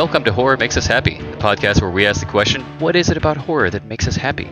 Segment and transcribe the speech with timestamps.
[0.00, 3.10] Welcome to Horror Makes Us Happy, the podcast where we ask the question, what is
[3.10, 4.50] it about horror that makes us happy?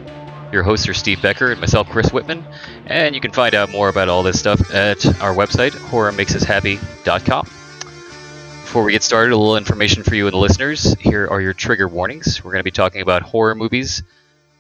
[0.53, 2.45] Your hosts are Steve Becker and myself, Chris Whitman,
[2.85, 7.45] and you can find out more about all this stuff at our website, horrormakesushappy.com.
[7.47, 10.93] Before we get started, a little information for you and the listeners.
[11.01, 12.45] Here are your trigger warnings.
[12.45, 14.02] We're going to be talking about horror movies,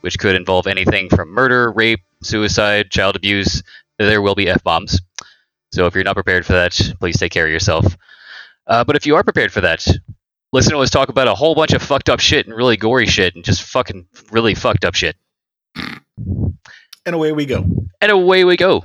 [0.00, 3.62] which could involve anything from murder, rape, suicide, child abuse.
[3.98, 5.02] There will be F bombs.
[5.70, 7.94] So if you're not prepared for that, please take care of yourself.
[8.66, 9.86] Uh, but if you are prepared for that,
[10.52, 13.06] listen to us talk about a whole bunch of fucked up shit and really gory
[13.06, 15.16] shit and just fucking really fucked up shit.
[15.76, 17.64] And away we go.
[18.00, 18.82] And away we go.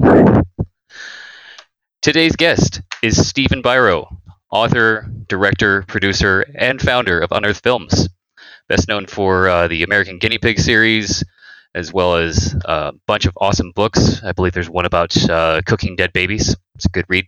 [2.01, 4.07] Today's guest is Stephen Biro,
[4.51, 8.09] author, director, producer, and founder of Unearthed Films.
[8.67, 11.23] Best known for uh, the American Guinea Pig series,
[11.75, 14.21] as well as a bunch of awesome books.
[14.23, 16.55] I believe there's one about uh, cooking dead babies.
[16.75, 17.25] It's a good read.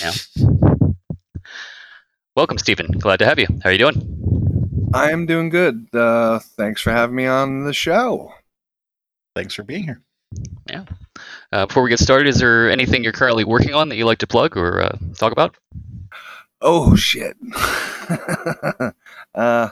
[0.00, 0.12] Yeah.
[2.36, 2.88] Welcome, Stephen.
[2.98, 3.46] Glad to have you.
[3.64, 4.90] How are you doing?
[4.92, 5.88] I am doing good.
[5.94, 8.34] Uh, thanks for having me on the show.
[9.34, 10.02] Thanks for being here.
[10.68, 10.84] Yeah.
[11.50, 14.18] Uh, before we get started, is there anything you're currently working on that you like
[14.18, 15.56] to plug or uh, talk about?
[16.60, 17.38] Oh shit.
[19.34, 19.70] uh,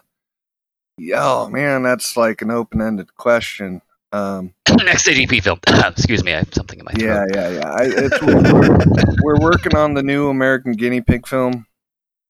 [0.96, 3.82] yeah, oh man, that's like an open-ended question.
[4.10, 5.60] Um, Next AGP film.
[5.66, 7.02] Excuse me, I have something in my head.
[7.02, 7.34] yeah, throat.
[7.34, 7.70] yeah, yeah.
[7.70, 7.88] I,
[8.24, 11.66] we're, we're working on the new American Guinea Pig film.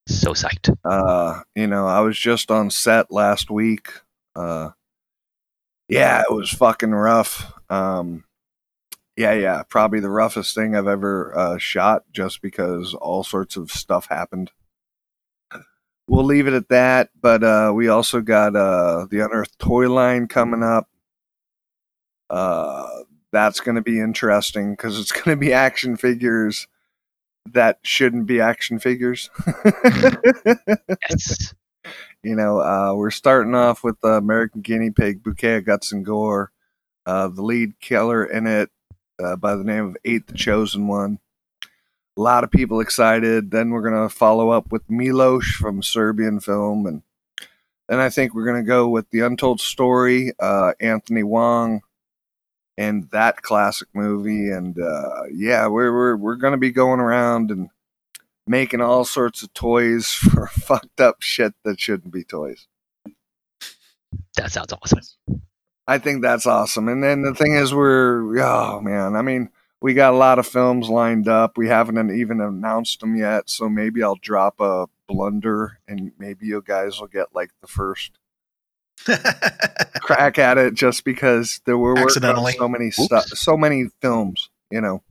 [0.06, 0.76] So psyched.
[0.84, 3.88] Uh, you know, I was just on set last week.
[4.36, 4.70] Uh,
[5.88, 7.52] yeah, it was fucking rough.
[7.70, 8.24] Um,
[9.16, 13.70] yeah, yeah, probably the roughest thing I've ever uh, shot, just because all sorts of
[13.70, 14.50] stuff happened.
[16.06, 17.10] We'll leave it at that.
[17.20, 20.88] But uh, we also got uh, the Unearthed toy line coming up.
[22.28, 22.88] Uh,
[23.32, 26.66] that's going to be interesting because it's going to be action figures
[27.52, 29.30] that shouldn't be action figures.
[31.10, 31.54] Yes.
[32.22, 36.04] you know, uh, we're starting off with the American Guinea Pig, Bouquet of Guts and
[36.04, 36.50] Gore.
[37.06, 38.70] Uh, the lead killer in it,
[39.22, 41.18] uh, by the name of Eight the Chosen One.
[42.16, 43.50] A lot of people excited.
[43.50, 46.86] Then we're going to follow up with Milos from Serbian film.
[46.86, 47.02] And
[47.88, 51.82] then I think we're going to go with The Untold Story, uh, Anthony Wong,
[52.76, 54.50] and that classic movie.
[54.50, 57.70] And uh, yeah, we're, we're, we're going to be going around and
[58.46, 62.66] making all sorts of toys for fucked up shit that shouldn't be toys.
[64.36, 65.00] That sounds awesome.
[65.86, 66.88] I think that's awesome.
[66.88, 70.46] And then the thing is, we're oh man, I mean, we got a lot of
[70.46, 71.58] films lined up.
[71.58, 76.62] We haven't even announced them yet, so maybe I'll drop a blunder, and maybe you
[76.64, 78.12] guys will get like the first
[80.00, 82.52] crack at it, just because there were Accidentally.
[82.52, 85.02] so many stuff, so many films, you know.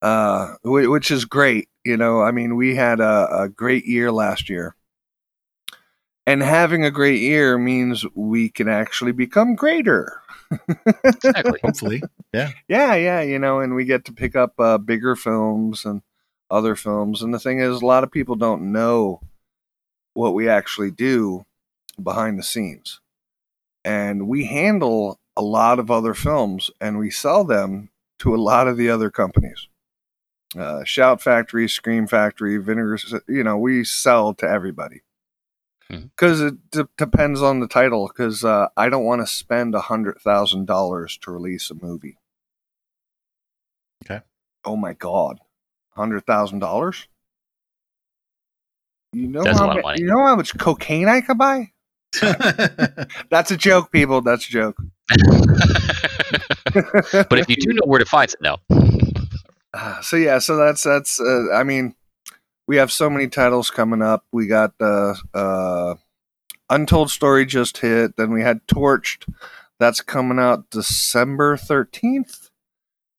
[0.00, 1.68] Uh, which is great.
[1.84, 4.74] You know, I mean, we had a, a great year last year.
[6.26, 10.20] And having a great year means we can actually become greater.
[11.02, 11.58] Exactly.
[11.64, 12.02] Hopefully.
[12.34, 16.02] Yeah, yeah, yeah, you know, and we get to pick up uh, bigger films and
[16.50, 17.22] other films.
[17.22, 19.20] And the thing is, a lot of people don't know
[20.12, 21.46] what we actually do
[22.02, 23.00] behind the scenes.
[23.84, 28.68] And we handle a lot of other films and we sell them to a lot
[28.68, 29.68] of the other companies.
[30.56, 32.98] Uh, Shout Factory, Scream Factory, Vinegar,
[33.28, 35.02] you know, we sell to everybody.
[35.88, 38.08] Because it d- depends on the title.
[38.08, 42.18] Because uh, I don't want to spend a hundred thousand dollars to release a movie.
[44.04, 44.22] Okay.
[44.64, 45.40] Oh my god,
[45.90, 47.08] hundred thousand dollars.
[49.14, 50.00] You know That's how money.
[50.00, 51.72] You know how much cocaine I could buy?
[53.30, 54.20] That's a joke, people.
[54.22, 54.76] That's a joke.
[56.74, 58.56] but if you do know where to find it, no.
[59.72, 61.20] Uh, so yeah, so that's that's.
[61.20, 61.94] Uh, I mean,
[62.66, 64.24] we have so many titles coming up.
[64.32, 65.94] We got uh, uh,
[66.70, 68.16] Untold Story just hit.
[68.16, 69.32] Then we had Torched.
[69.78, 72.50] That's coming out December thirteenth,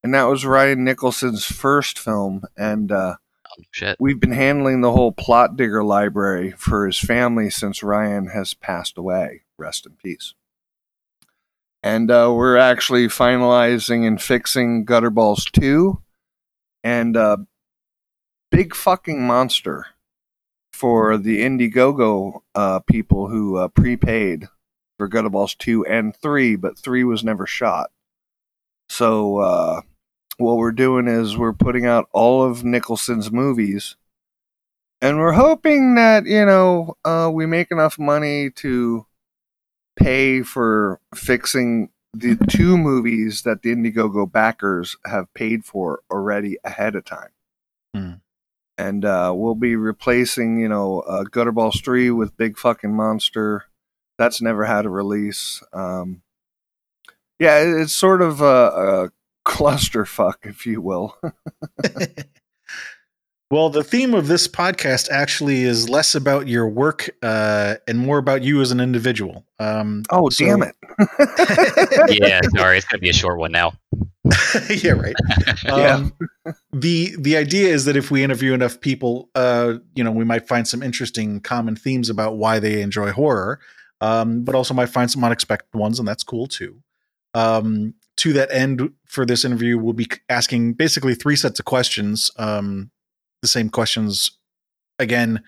[0.03, 2.43] and that was Ryan Nicholson's first film.
[2.57, 3.17] And uh,
[3.71, 3.97] shit.
[3.99, 9.43] we've been handling the whole Plotdigger library for his family since Ryan has passed away.
[9.57, 10.33] Rest in peace.
[11.81, 16.01] And uh, we're actually finalizing and fixing Gutterballs 2
[16.83, 17.37] and uh,
[18.51, 19.85] Big Fucking Monster
[20.73, 24.47] for the Indiegogo uh, people who uh, prepaid
[24.97, 27.91] for Gutterballs 2 and 3, but 3 was never shot.
[28.89, 29.81] So uh,
[30.39, 33.95] what we're doing is we're putting out all of Nicholson's movies,
[35.01, 39.05] and we're hoping that you know uh, we make enough money to
[39.97, 46.95] pay for fixing the two movies that the Indiegogo backers have paid for already ahead
[46.95, 47.29] of time.
[47.93, 48.13] Hmm.
[48.77, 53.65] and uh, we'll be replacing, you know, uh, Gutterballs three with Big Fucking Monster.
[54.17, 55.63] That's never had a release.
[55.73, 56.21] Um,
[57.39, 59.11] yeah, it's sort of a, a
[59.49, 61.17] clusterfuck, if you will.
[63.51, 68.19] well, the theme of this podcast actually is less about your work uh, and more
[68.19, 69.43] about you as an individual.
[69.59, 70.75] Um, Oh, so- damn it!
[72.21, 73.73] yeah, sorry, it's gonna be a short one now.
[74.69, 75.15] yeah, right.
[75.65, 75.95] Yeah.
[75.95, 76.13] Um,
[76.71, 80.47] the the idea is that if we interview enough people, uh, you know, we might
[80.47, 83.59] find some interesting common themes about why they enjoy horror,
[84.01, 86.79] um, but also might find some unexpected ones, and that's cool too.
[87.33, 92.31] Um, to that end, for this interview, we'll be asking basically three sets of questions.
[92.37, 92.91] Um,
[93.41, 94.31] the same questions
[94.99, 95.41] again,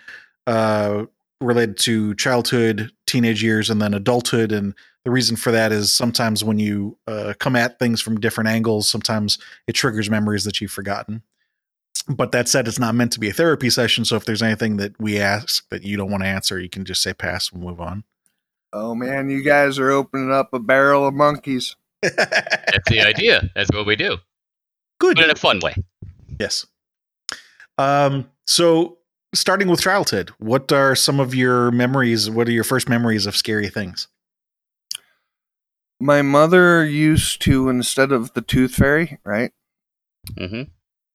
[0.48, 1.06] uh,
[1.42, 4.52] related to childhood, teenage years, and then adulthood.
[4.52, 4.74] And
[5.04, 8.88] the reason for that is sometimes when you uh, come at things from different angles,
[8.88, 9.38] sometimes
[9.68, 11.24] it triggers memories that you've forgotten.
[12.08, 14.06] But that said, it's not meant to be a therapy session.
[14.06, 16.86] So if there's anything that we ask that you don't want to answer, you can
[16.86, 18.04] just say pass and move on.
[18.74, 21.76] Oh man, you guys are opening up a barrel of monkeys.
[22.02, 23.50] That's the idea.
[23.56, 24.18] That's what we do,
[25.00, 25.16] Good.
[25.16, 25.76] but in a fun way.
[26.40, 26.66] Yes.
[27.78, 28.98] Um, so
[29.34, 32.30] starting with childhood, what are some of your memories?
[32.30, 34.08] What are your first memories of scary things?
[36.00, 39.52] My mother used to instead of the tooth fairy, right?
[40.38, 40.64] hmm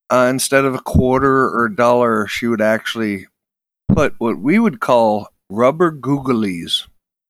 [0.09, 3.27] uh, instead of a quarter or a dollar, she would actually
[3.89, 6.87] put what we would call rubber googlies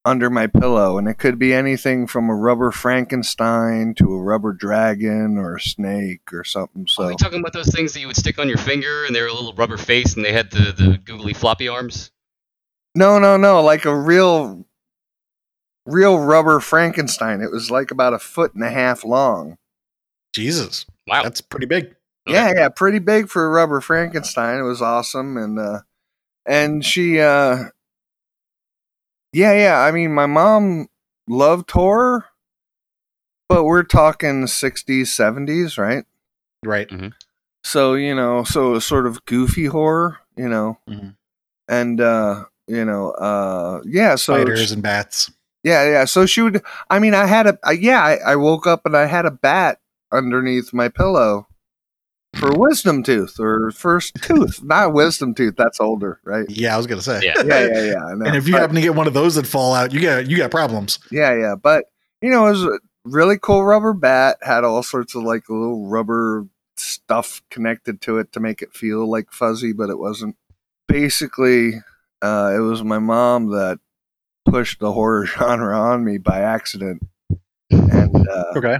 [0.07, 0.98] under my pillow.
[0.98, 5.62] And it could be anything from a rubber Frankenstein to a rubber dragon or a
[5.62, 6.88] snake or something.
[6.88, 9.06] So, Are So, we talking about those things that you would stick on your finger,
[9.06, 12.12] and they were a little rubber face, and they had the the googly floppy arms?
[12.95, 14.65] no, no, no, like a real,
[15.86, 17.42] real rubber Frankenstein.
[17.42, 19.57] It was like about a foot and a half long.
[20.33, 21.24] Jesus, Wow.
[21.24, 21.95] that's pretty big.
[22.27, 24.60] Yeah, yeah, pretty big for a rubber Frankenstein.
[24.60, 25.81] It was awesome, and uh,
[26.45, 27.65] and she, uh,
[29.33, 29.79] yeah, yeah.
[29.79, 30.88] I mean, my mom
[31.27, 32.25] loved horror,
[33.50, 36.06] but we're talking sixties, seventies, right?
[36.63, 36.89] Right.
[37.63, 41.15] So you know, so it was sort of goofy horror, you know, Mhm.
[41.68, 44.15] and uh, you know, uh, yeah.
[44.15, 45.31] So Spiders and bats.
[45.63, 46.06] yeah, yeah.
[46.06, 46.62] So she would.
[46.89, 47.57] I mean, I had a.
[47.63, 49.79] I, yeah, I, I woke up and I had a bat
[50.12, 51.47] underneath my pillow
[52.39, 55.56] for wisdom tooth or first tooth, not wisdom tooth.
[55.57, 56.45] That's older, right?
[56.50, 57.22] Yeah, I was gonna say.
[57.24, 57.34] Yeah.
[57.45, 58.06] Yeah, yeah, yeah.
[58.06, 60.01] I and if you But- happen to get one of those that fall out, you
[60.01, 61.00] got you got problems.
[61.12, 61.56] yeah, yeah.
[61.56, 61.86] But
[62.22, 64.38] you know, it was a really cool rubber bat.
[64.42, 66.45] Had all sorts of like little rubber
[66.75, 70.36] stuff connected to it to make it feel like fuzzy, but it wasn't.
[70.88, 71.74] Basically,
[72.22, 73.80] uh, it was my mom that
[74.45, 77.04] pushed the horror genre on me by accident.
[77.69, 78.78] And uh, Okay.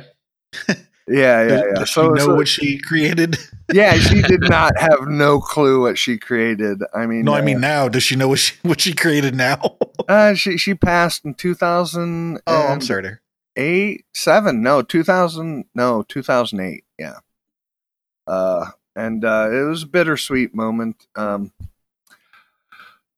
[1.08, 1.74] yeah, yeah, Does, yeah.
[1.80, 3.38] does So, she know so- what she created?
[3.74, 6.82] yeah, she did not have no clue what she created.
[6.94, 7.88] I mean, No, I uh, mean now.
[7.90, 9.78] Does she know what she what she created now?
[10.08, 12.40] uh, she she passed in two thousand.
[12.48, 13.02] oh, I'm sorry.
[13.04, 13.22] dear.
[13.58, 17.20] eight seven no 2000 no 2008 yeah
[18.28, 21.52] uh and uh it was a bittersweet moment um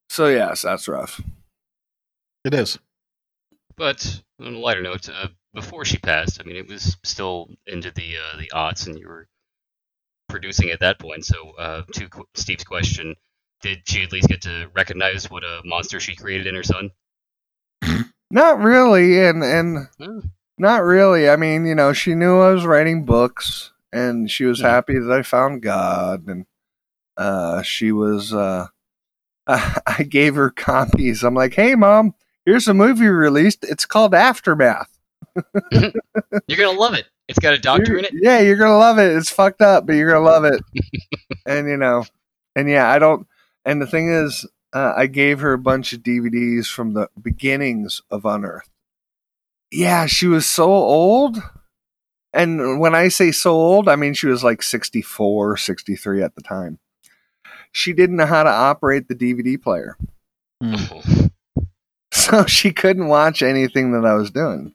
[0.09, 1.21] so yes that's rough
[2.45, 2.79] It is.
[3.75, 7.91] But on a lighter note, uh, before she passed, I mean, it was still into
[7.91, 9.27] the uh, the aughts, and you were
[10.27, 11.25] producing at that point.
[11.25, 13.15] So, uh, to qu- Steve's question,
[13.61, 16.91] did she at least get to recognize what a monster she created in her son?
[18.31, 19.87] not really and and
[20.59, 24.59] not really i mean you know she knew i was writing books and she was
[24.59, 24.69] Yeah.
[24.69, 26.45] happy that i found god and
[27.17, 28.67] uh she was uh
[29.47, 31.23] I gave her copies.
[31.23, 32.13] I'm like, "Hey, mom,
[32.45, 33.63] here's a movie released.
[33.63, 34.98] It's called Aftermath.
[35.71, 37.05] You're gonna love it.
[37.27, 38.11] It's got a doctor You're- in it.
[38.15, 39.15] Yeah, you're gonna love it.
[39.15, 40.61] It's fucked up, but you're gonna love it.
[41.45, 42.05] and you know,
[42.55, 43.27] and yeah, I don't.
[43.65, 48.01] And the thing is, uh, I gave her a bunch of DVDs from the beginnings
[48.09, 48.69] of Unearthed.
[49.71, 51.37] Yeah, she was so old.
[52.33, 56.41] And when I say so old, I mean she was like 64, 63 at the
[56.41, 56.79] time.
[57.71, 59.97] She didn't know how to operate the DVD player.
[60.63, 61.31] Mm.
[62.11, 64.73] So she couldn't watch anything that I was doing.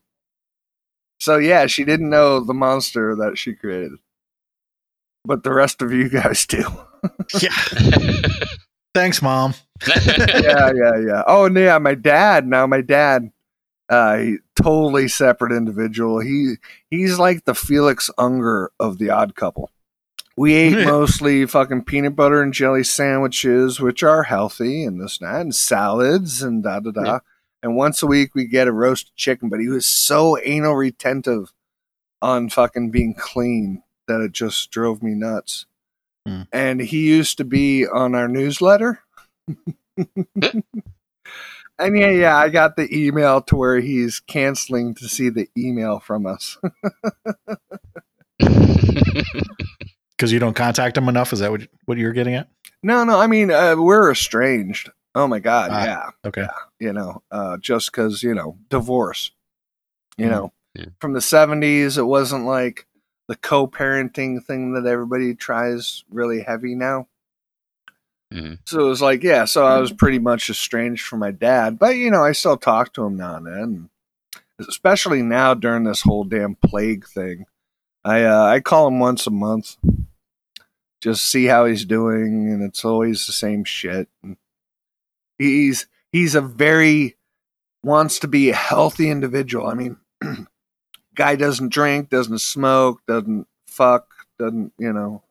[1.20, 3.92] So yeah, she didn't know the monster that she created.
[5.24, 6.64] But the rest of you guys do.
[7.40, 7.54] Yeah.
[8.94, 9.54] Thanks, mom.
[9.88, 11.22] yeah, yeah, yeah.
[11.26, 12.46] Oh, and yeah, my dad.
[12.46, 13.30] Now my dad,
[13.88, 16.20] uh, he, totally separate individual.
[16.20, 16.54] He
[16.90, 19.70] he's like the Felix Unger of the Odd Couple.
[20.36, 20.84] We ate Yeah.
[20.86, 25.54] mostly fucking peanut butter and jelly sandwiches, which are healthy and this and that, and
[25.54, 27.04] salads and da da da.
[27.04, 27.18] Yeah.
[27.64, 29.48] And once a week we get a roasted chicken.
[29.48, 31.52] But he was so anal retentive
[32.22, 35.66] on fucking being clean that it just drove me nuts.
[36.26, 36.42] Hmm.
[36.52, 39.00] and he used to be on our newsletter.
[39.96, 40.62] and
[41.78, 46.24] yeah, yeah, I got the email to where he's canceling to see the email from
[46.26, 46.56] us.
[50.16, 51.32] Because you don't contact him enough.
[51.32, 52.48] Is that what what you're getting at?
[52.82, 54.88] no, no, I mean uh, we're estranged.
[55.14, 55.84] Oh my god, Ah.
[55.84, 56.10] yeah.
[56.24, 56.46] Okay.
[56.84, 59.32] You know, uh, just because, you know, divorce.
[60.16, 60.30] You Mhm.
[60.30, 60.86] know, Yeah.
[61.00, 62.86] from the 70s, it wasn't like
[63.26, 67.08] the co parenting thing that everybody tries really heavy now.
[68.32, 68.58] Mhm.
[68.66, 71.96] So it was like, yeah, so I was pretty much estranged from my dad, but,
[71.96, 73.90] you know, I still talk to him now and then.
[74.68, 77.46] Especially now during this whole damn plague thing.
[78.04, 79.76] I, uh, I call him once a month,
[81.00, 84.08] just see how he's doing, and it's always the same shit.
[84.22, 84.36] And
[85.38, 87.16] he's he's a very
[87.82, 89.66] wants to be a healthy individual.
[89.66, 89.96] I mean,
[91.16, 94.06] guy doesn't drink, doesn't smoke, doesn't fuck,
[94.38, 95.24] doesn't you know,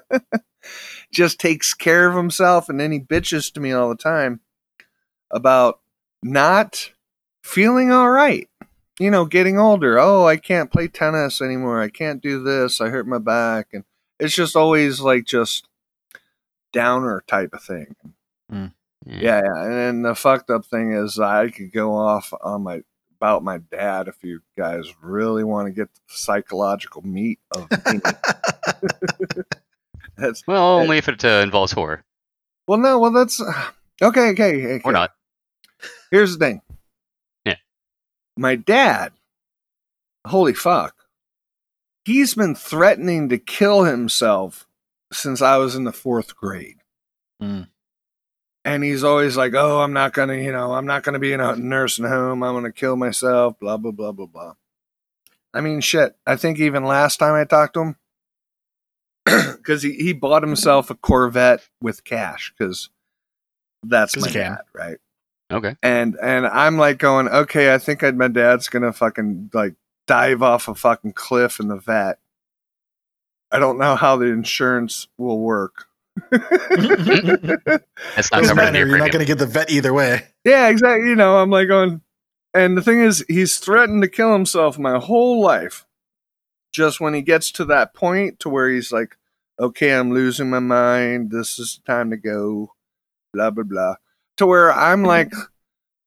[1.12, 4.40] just takes care of himself, and then he bitches to me all the time
[5.30, 5.80] about
[6.22, 6.90] not
[7.44, 8.48] feeling all right.
[8.98, 9.98] You know, getting older.
[9.98, 11.82] Oh, I can't play tennis anymore.
[11.82, 12.80] I can't do this.
[12.80, 13.84] I hurt my back, and
[14.18, 15.68] it's just always like just
[16.72, 17.94] downer type of thing.
[18.48, 18.66] Hmm.
[19.04, 19.64] Yeah, yeah.
[19.64, 22.82] And then the fucked up thing is I could go off on my
[23.20, 28.00] about my dad if you guys really want to get the psychological meat of me.
[30.16, 32.04] that's Well, only if it uh, involves horror.
[32.66, 33.40] well no, well that's
[34.02, 34.80] okay, okay, okay.
[34.84, 35.12] Or not.
[36.10, 36.62] Here's the thing.
[37.44, 37.56] Yeah.
[38.36, 39.12] My dad,
[40.26, 40.94] holy fuck.
[42.04, 44.66] He's been threatening to kill himself
[45.12, 46.78] since I was in the fourth grade.
[47.40, 47.68] Mm.
[48.64, 51.18] And he's always like, oh, I'm not going to, you know, I'm not going to
[51.18, 52.42] be in a nursing home.
[52.44, 54.54] I'm going to kill myself, blah, blah, blah, blah, blah.
[55.52, 56.16] I mean, shit.
[56.26, 57.96] I think even last time I talked to him,
[59.56, 62.90] because he, he bought himself a Corvette with cash, because
[63.82, 64.98] that's my dad, right?
[65.52, 65.76] Okay.
[65.82, 69.74] and and I'm like going, okay, I think I'd, my dad's gonna fucking like
[70.06, 72.18] dive off a fucking cliff in the vet.
[73.50, 75.88] I don't know how the insurance will work.
[76.30, 76.40] That's
[78.30, 78.86] not Doesn't covered matter.
[78.86, 80.22] You're not going to get the vet either way.
[80.44, 81.08] yeah, exactly.
[81.08, 82.00] You know, I'm like going,
[82.54, 85.86] and the thing is, he's threatened to kill himself my whole life.
[86.72, 89.16] Just when he gets to that point to where he's like,
[89.60, 91.30] okay, I'm losing my mind.
[91.30, 92.72] This is time to go.
[93.34, 93.94] Blah blah blah.
[94.38, 95.32] To where I'm like,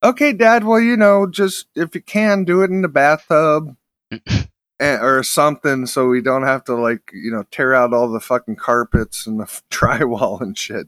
[0.03, 0.63] okay, Dad.
[0.63, 3.75] Well, you know, just if you can, do it in the bathtub.
[4.79, 8.55] or something so we don't have to like you know tear out all the fucking
[8.57, 10.87] carpets and the f- drywall and shit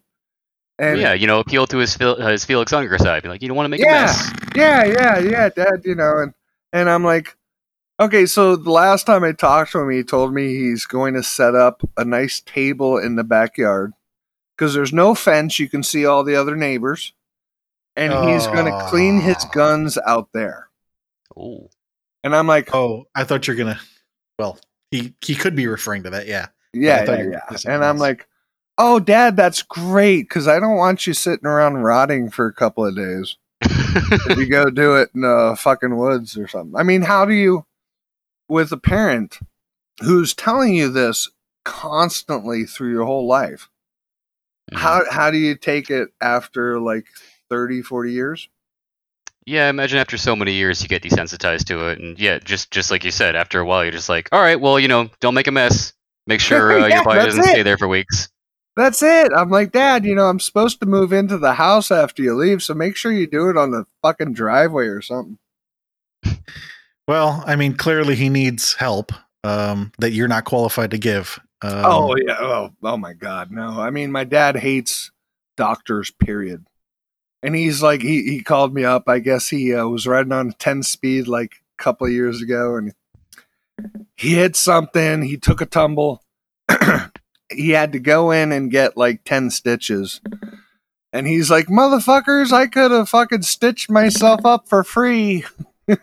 [0.80, 3.24] and yeah, you know, appeal to his Fel- uh, his Felix Unger side.
[3.24, 4.04] Be like, you don't want to make Yeah.
[4.04, 4.32] a mess.
[4.56, 6.34] yeah yeah yeah dad you know and
[6.72, 7.36] and i'm like
[8.00, 11.24] okay so the last time i talked to him he told me he's going to
[11.24, 13.94] set up a nice table in the backyard
[14.56, 17.14] because there's no fence you can see all the other neighbors
[17.96, 20.68] and he's going to clean his guns out there
[21.38, 21.70] Ooh.
[22.28, 23.80] And i'm like Oh, I thought you're going to.
[24.38, 24.60] Well,
[24.92, 26.28] he, he could be referring to that.
[26.28, 26.48] Yeah.
[26.74, 27.40] Yeah, yeah, yeah.
[27.66, 28.28] And I'm something like,
[28.78, 32.86] oh, Dad, that's great because I don't want you sitting around rotting for a couple
[32.86, 33.36] of days.
[33.64, 36.76] if you go do it in the fucking woods or something.
[36.80, 37.66] I mean, how do you,
[38.48, 39.40] with a parent
[40.02, 41.30] who's telling you this
[41.66, 43.70] constantly through your whole life,
[44.72, 44.78] Mhm.
[44.78, 47.08] how how do you take it after like
[47.50, 48.50] 30, 40 years?
[49.48, 52.92] Yeah, imagine after so many years you get desensitized to it, and yeah, just just
[52.92, 55.36] like you said, after a while you're just like, all right, well, you know, don't
[55.36, 55.94] make a mess.
[56.28, 57.48] Make sure uh, Yeah, your body doesn't it.
[57.48, 58.28] stay there for weeks.
[58.76, 59.32] That's it.
[59.34, 62.62] I'm like, Dad, you know, I'm supposed to move into the house after you leave,
[62.62, 65.40] so make sure you do it on the fucking driveway or something.
[67.08, 69.14] Well, I mean, clearly he needs help
[69.46, 71.40] um, that you're not qualified to give.
[71.62, 72.36] Um, oh yeah.
[72.38, 73.50] Oh, oh my God.
[73.50, 73.80] No.
[73.80, 75.10] I mean, my dad hates
[75.56, 76.12] doctors.
[76.12, 76.68] Period.
[77.44, 79.04] And he's like, he he called me up.
[79.08, 82.42] I guess he uh, was riding on a ten speed like a couple of years
[82.42, 82.94] ago, and
[84.16, 85.22] he hit something.
[85.22, 86.24] He took a tumble.
[87.52, 90.22] he had to go in and get like ten stitches.
[91.14, 95.46] And he's like, motherfuckers, I could have fucking stitched myself up for free.
[95.88, 95.98] he's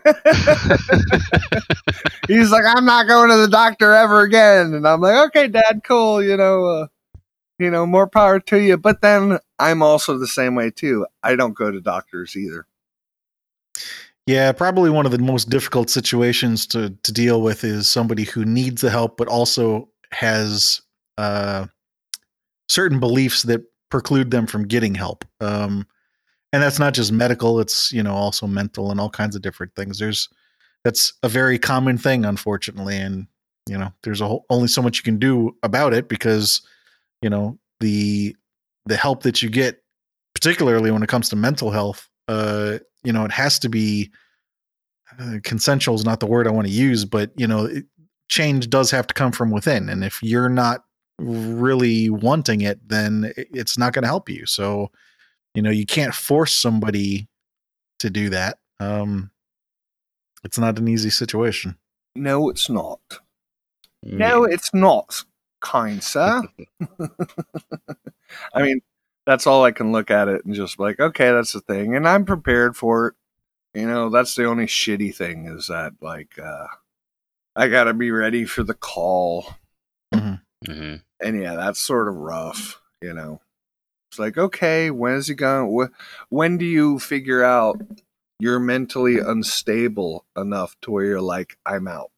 [2.49, 4.73] like, I'm not going to the doctor ever again.
[4.73, 6.23] And I'm like, okay, dad, cool.
[6.23, 6.87] You know, uh,
[7.59, 8.77] you know, more power to you.
[8.77, 11.05] But then I'm also the same way too.
[11.23, 12.67] I don't go to doctors either.
[14.27, 18.43] Yeah, probably one of the most difficult situations to to deal with is somebody who
[18.43, 20.81] needs the help, but also has
[21.17, 21.67] uh,
[22.67, 25.25] certain beliefs that preclude them from getting help.
[25.39, 25.85] Um,
[26.51, 29.75] and that's not just medical; it's you know also mental and all kinds of different
[29.75, 29.99] things.
[29.99, 30.27] There's
[30.83, 33.27] that's a very common thing, unfortunately, and
[33.69, 36.61] you know there's a whole, only so much you can do about it because
[37.21, 38.35] you know the
[38.85, 39.81] the help that you get,
[40.33, 44.11] particularly when it comes to mental health, uh, you know, it has to be
[45.19, 47.85] uh, consensual is not the word I want to use, but you know, it,
[48.29, 50.83] change does have to come from within, and if you're not
[51.19, 54.45] really wanting it, then it- it's not going to help you.
[54.45, 54.91] So,
[55.53, 57.29] you know, you can't force somebody
[57.99, 58.57] to do that.
[58.79, 59.31] Um,
[60.43, 61.77] it's not an easy situation.
[62.15, 62.99] No, it's not.
[64.03, 65.23] No, it's not,
[65.65, 66.41] kind sir.
[68.53, 68.81] I mean,
[69.25, 72.07] that's all I can look at it and just like, okay, that's the thing, and
[72.07, 73.13] I'm prepared for it.
[73.79, 76.67] You know, that's the only shitty thing is that like uh
[77.55, 79.55] I gotta be ready for the call,
[80.13, 81.03] Mhm.
[81.21, 82.81] and yeah, that's sort of rough.
[83.01, 83.41] You know,
[84.11, 85.71] it's like, okay, when is he going?
[85.89, 85.93] Wh-
[86.33, 87.81] when do you figure out
[88.39, 92.11] you're mentally unstable enough to where you're like, I'm out?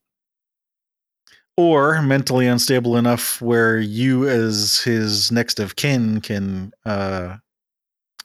[1.59, 7.37] Or mentally unstable enough where you, as his next of kin, can uh,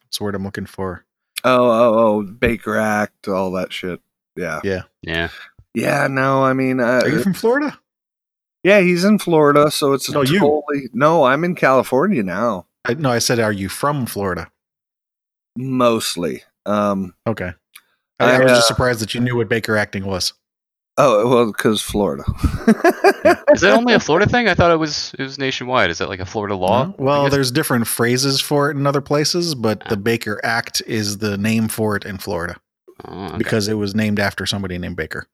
[0.05, 1.07] what's the word I'm looking for?
[1.45, 4.01] Oh, oh, oh, Baker Act, all that shit.
[4.37, 4.61] Yeah.
[4.63, 4.83] Yeah.
[5.03, 5.29] Yeah,
[5.75, 6.07] Yeah.
[6.09, 7.79] no, I mean, uh, Are you from Florida?
[8.63, 10.63] yeah, he's in Florida, so it's a No, you.
[10.93, 14.51] No, I'm in California now, I, no, I said, are you from Florida?
[15.57, 16.43] mostly.
[16.67, 17.53] Um, Okay.
[18.21, 20.33] I, I I, was uh, just surprised that you knew what Baker acting was.
[20.99, 22.25] Oh, well, because Florida.
[23.53, 24.49] Is that only a Florida thing?
[24.49, 25.91] I thought it was it was nationwide.
[25.91, 26.87] Is that like a Florida law?
[26.87, 26.95] No?
[26.99, 29.91] Well, there's different phrases for it in other places, but Ah.
[29.91, 32.57] the Baker Act is the name for it in Florida
[33.05, 33.39] Oh, okay.
[33.39, 35.27] because it was named after somebody named Baker.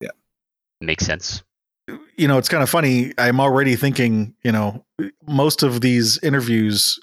[0.00, 0.10] Yeah,
[0.80, 1.42] makes sense.
[2.16, 3.12] you know, it's kind of funny.
[3.18, 4.84] I'm already thinking, you know,
[5.26, 6.98] most of these interviews,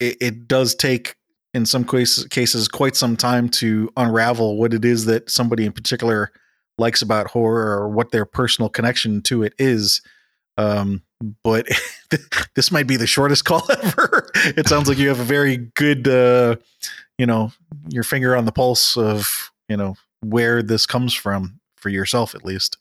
[0.00, 1.14] it, it does take,
[1.52, 5.72] in some cases, cases, quite some time to unravel what it is that somebody in
[5.72, 6.30] particular
[6.78, 10.00] likes about horror or what their personal connection to it is.
[10.56, 11.02] Um,
[11.42, 11.66] but
[12.54, 14.30] this might be the shortest call ever.
[14.34, 16.56] it sounds like you have a very good, uh,
[17.18, 17.52] you know,
[17.88, 22.44] your finger on the pulse of, you know, where this comes from for yourself, at
[22.44, 22.76] least.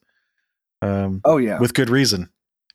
[0.81, 1.59] Um, oh yeah.
[1.59, 2.29] with good reason.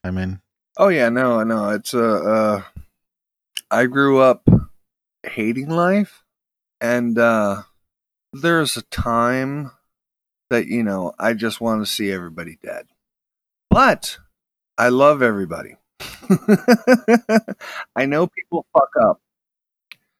[0.04, 0.40] I mean,
[0.78, 1.70] Oh yeah, no, no.
[1.70, 2.62] It's uh, uh
[3.70, 4.48] I grew up
[5.22, 6.24] hating life
[6.80, 7.62] and uh
[8.32, 9.70] there's a time
[10.52, 12.86] that, you know, I just want to see everybody dead.
[13.70, 14.18] But
[14.78, 15.76] I love everybody.
[17.96, 19.20] I know people fuck up.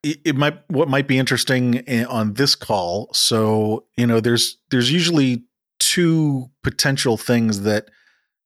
[0.02, 3.08] it, it might what might be interesting eh, on this call.
[3.12, 5.44] So you know, there's there's usually
[5.78, 7.90] two potential things that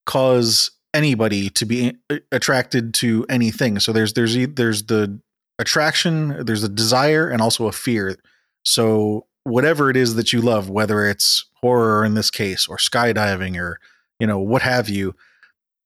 [0.07, 3.79] cause anybody to be eh, attracted to anything.
[3.79, 5.21] So there's there's there's the
[5.59, 8.17] attraction, there's a desire, and also a fear.
[8.65, 13.57] So whatever it is that you love, whether it's horror in this case, or skydiving,
[13.59, 13.79] or
[14.19, 15.15] you know what have you,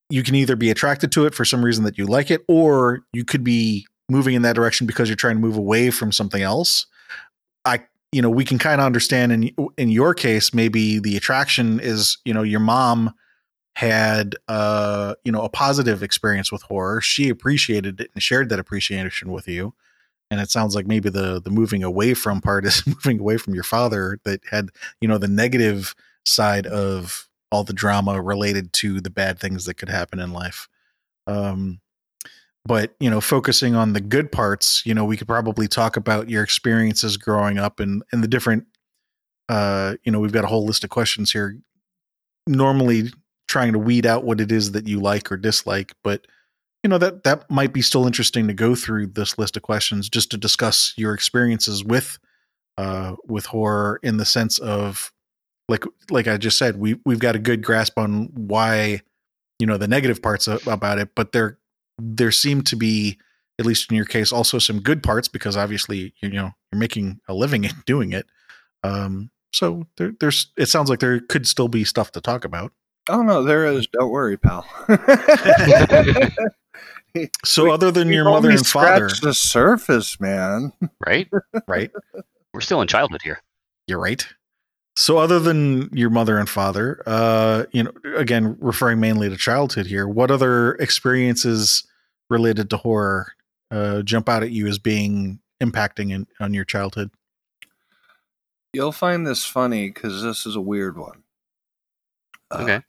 [0.08, 3.00] you can either be attracted to it for some reason that you like it, or
[3.12, 6.42] you could be moving in that direction because you're trying to move away from something
[6.42, 6.86] else.
[7.64, 11.80] I you know we can kind of understand in in your case maybe the attraction
[11.80, 13.14] is you know your mom
[13.76, 18.58] had uh you know a positive experience with horror she appreciated it and shared that
[18.58, 19.74] appreciation with you
[20.30, 23.54] and it sounds like maybe the the moving away from part is moving away from
[23.54, 29.00] your father that had you know the negative side of all the drama related to
[29.00, 30.68] the bad things that could happen in life.
[31.26, 31.80] Um
[32.64, 36.28] but you know focusing on the good parts you know we could probably talk about
[36.28, 38.66] your experiences growing up and and the different
[39.48, 41.58] uh you know we've got a whole list of questions here.
[42.46, 43.12] Normally
[43.48, 46.26] trying to weed out what it is that you like or dislike but
[46.82, 50.08] you know that that might be still interesting to go through this list of questions
[50.08, 52.18] just to discuss your experiences with
[52.78, 55.12] uh with horror in the sense of
[55.68, 59.02] like like I just said we we've got a good grasp on why
[59.58, 61.58] you know the negative parts a- about it but there
[61.98, 63.18] there seem to be
[63.58, 67.20] at least in your case also some good parts because obviously you know you're making
[67.28, 68.26] a living at doing it
[68.82, 72.72] um so there, there's it sounds like there could still be stuff to talk about
[73.08, 73.88] Oh no, there is.
[73.88, 74.64] Don't worry, pal.
[77.44, 80.72] so We- other than your mother only and father scratched the surface, man.
[81.06, 81.28] right?
[81.68, 81.90] right
[82.54, 83.42] We're still in childhood here.
[83.86, 84.26] You're right.
[84.96, 89.86] So other than your mother and father, uh, you know, again, referring mainly to childhood
[89.86, 91.84] here, what other experiences
[92.28, 93.32] related to horror
[93.70, 97.10] uh, jump out at you as being impacting in, on your childhood?
[98.72, 101.22] You'll find this funny because this is a weird one.
[102.50, 102.80] Uh, Okay.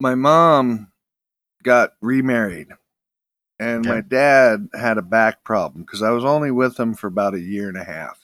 [0.00, 0.92] my mom
[1.62, 2.68] got remarried
[3.58, 7.34] and my dad had a back problem because I was only with him for about
[7.34, 8.20] a year and a half.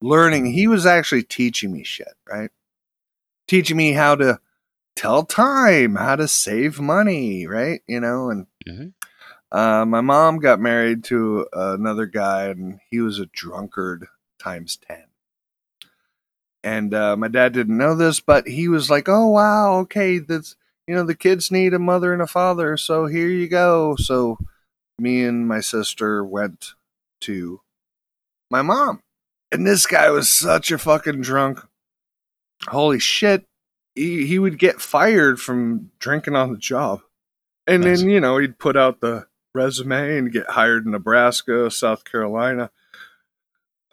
[0.00, 2.50] Learning, he was actually teaching me shit, right?
[3.46, 4.40] Teaching me how to
[4.94, 7.82] tell time, how to save money, right?
[7.86, 8.92] You know, and Mhm.
[9.50, 14.06] Uh, my mom got married to another guy, and he was a drunkard
[14.38, 15.04] times 10.
[16.62, 20.56] And uh, my dad didn't know this, but he was like, oh, wow, okay, that's,
[20.88, 23.94] you know, the kids need a mother and a father, so here you go.
[23.96, 24.38] So
[24.98, 26.72] me and my sister went
[27.20, 27.60] to
[28.50, 29.02] my mom.
[29.52, 31.60] And this guy was such a fucking drunk.
[32.68, 33.44] Holy shit.
[33.94, 37.00] He, he would get fired from drinking on the job.
[37.66, 38.00] And Nice.
[38.00, 42.70] then, you know, he'd put out the resume and get hired in Nebraska, South Carolina.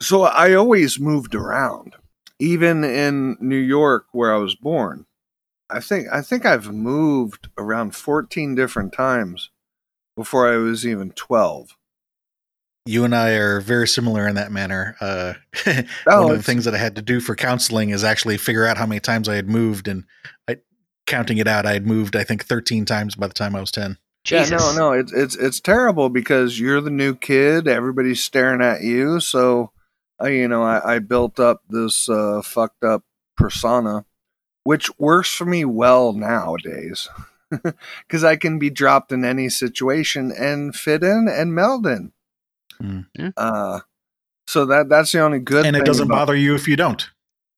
[0.00, 1.94] So I always moved around,
[2.38, 5.04] even in New York where I was born.
[5.68, 9.50] I think I think I've moved around 14 different times
[10.16, 11.76] before I was even 12.
[12.86, 14.96] You and I are very similar in that manner.
[15.00, 15.34] Uh,
[16.06, 18.64] Oh, one of the things that I had to do for counseling is actually figure
[18.64, 20.04] out how many times I had moved, and
[20.48, 20.58] I,
[21.06, 23.72] counting it out, I had moved I think 13 times by the time I was
[23.72, 23.98] 10.
[24.24, 24.50] Jesus.
[24.50, 27.68] Yeah, no, no, it's it's it's terrible because you're the new kid.
[27.68, 29.20] Everybody's staring at you.
[29.20, 29.70] So,
[30.20, 33.04] I, you know, I, I built up this uh, fucked up
[33.36, 34.04] persona,
[34.66, 37.08] which works for me well nowadays,
[37.50, 42.12] because I can be dropped in any situation and fit in and meld in.
[42.80, 43.00] Hmm.
[43.18, 43.30] Yeah.
[43.36, 43.80] Uh,
[44.48, 45.62] so that that's the only good.
[45.62, 45.68] Thing.
[45.74, 47.08] And it doesn't about- bother you if you don't.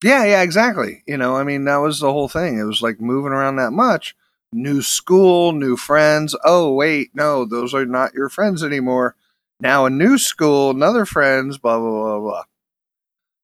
[0.05, 1.03] yeah, yeah, exactly.
[1.07, 2.59] You know, I mean, that was the whole thing.
[2.59, 4.15] It was like moving around that much.
[4.53, 6.35] New school, new friends.
[6.45, 9.15] Oh, wait, no, those are not your friends anymore.
[9.61, 12.45] Now a new school, another friends, blah blah blah blah.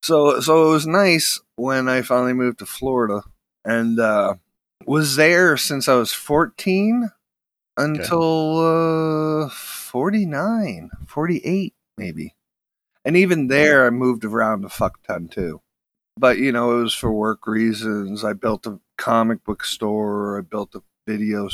[0.03, 3.22] So so it was nice when I finally moved to Florida
[3.64, 4.35] and uh
[4.87, 7.11] was there since I was 14
[7.77, 12.35] until uh 49, 48 maybe.
[13.05, 15.61] And even there I moved around a fuck ton too.
[16.16, 18.24] But you know it was for work reasons.
[18.24, 20.38] I built a comic book store.
[20.38, 21.48] I built a video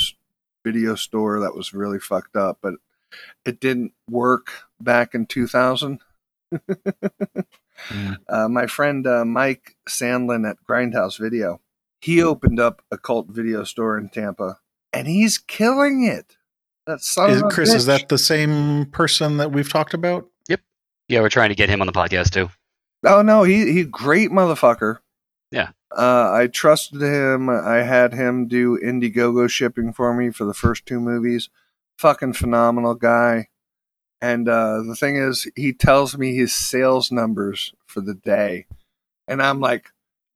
[0.64, 2.74] video store that was really fucked up but
[3.44, 6.00] it didn't work back in 2000
[7.88, 8.18] Mm.
[8.28, 11.60] uh, my friend uh, mike sandlin at grindhouse video
[12.00, 14.58] he opened up a cult video store in tampa
[14.92, 16.36] and he's killing it
[16.86, 20.26] that son Is, of a Chris, is that the same person that we've talked about?
[20.48, 20.60] Yep.
[21.08, 22.50] Yeah, we're trying to get him on the podcast too.
[23.04, 24.98] Oh no, he he great motherfucker.
[25.50, 25.70] Yeah.
[25.96, 27.48] Uh, I trusted him.
[27.48, 31.48] I had him do Indiegogo shipping for me for the first two movies.
[31.98, 33.48] Fucking phenomenal guy.
[34.22, 38.66] And uh, the thing is, he tells me his sales numbers for the day,
[39.26, 39.90] and I'm like,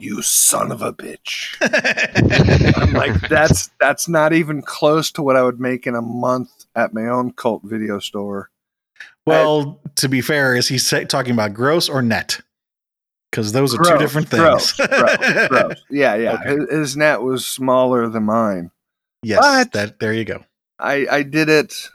[0.05, 1.57] "You son of a bitch!"
[2.83, 6.67] I'm like, "That's that's not even close to what I would make in a month
[6.77, 8.51] at my own cult video store."
[9.27, 12.41] well, to be fair, is he say, talking about gross or net?
[13.31, 14.43] Because those are two different things.
[14.43, 14.73] gross,
[15.49, 15.83] gross.
[15.91, 16.35] Yeah, yeah.
[16.35, 16.51] Okay.
[16.57, 18.71] His, his net was smaller than mine.
[19.23, 20.45] yes, But- that there you go.
[20.79, 21.89] I, I did it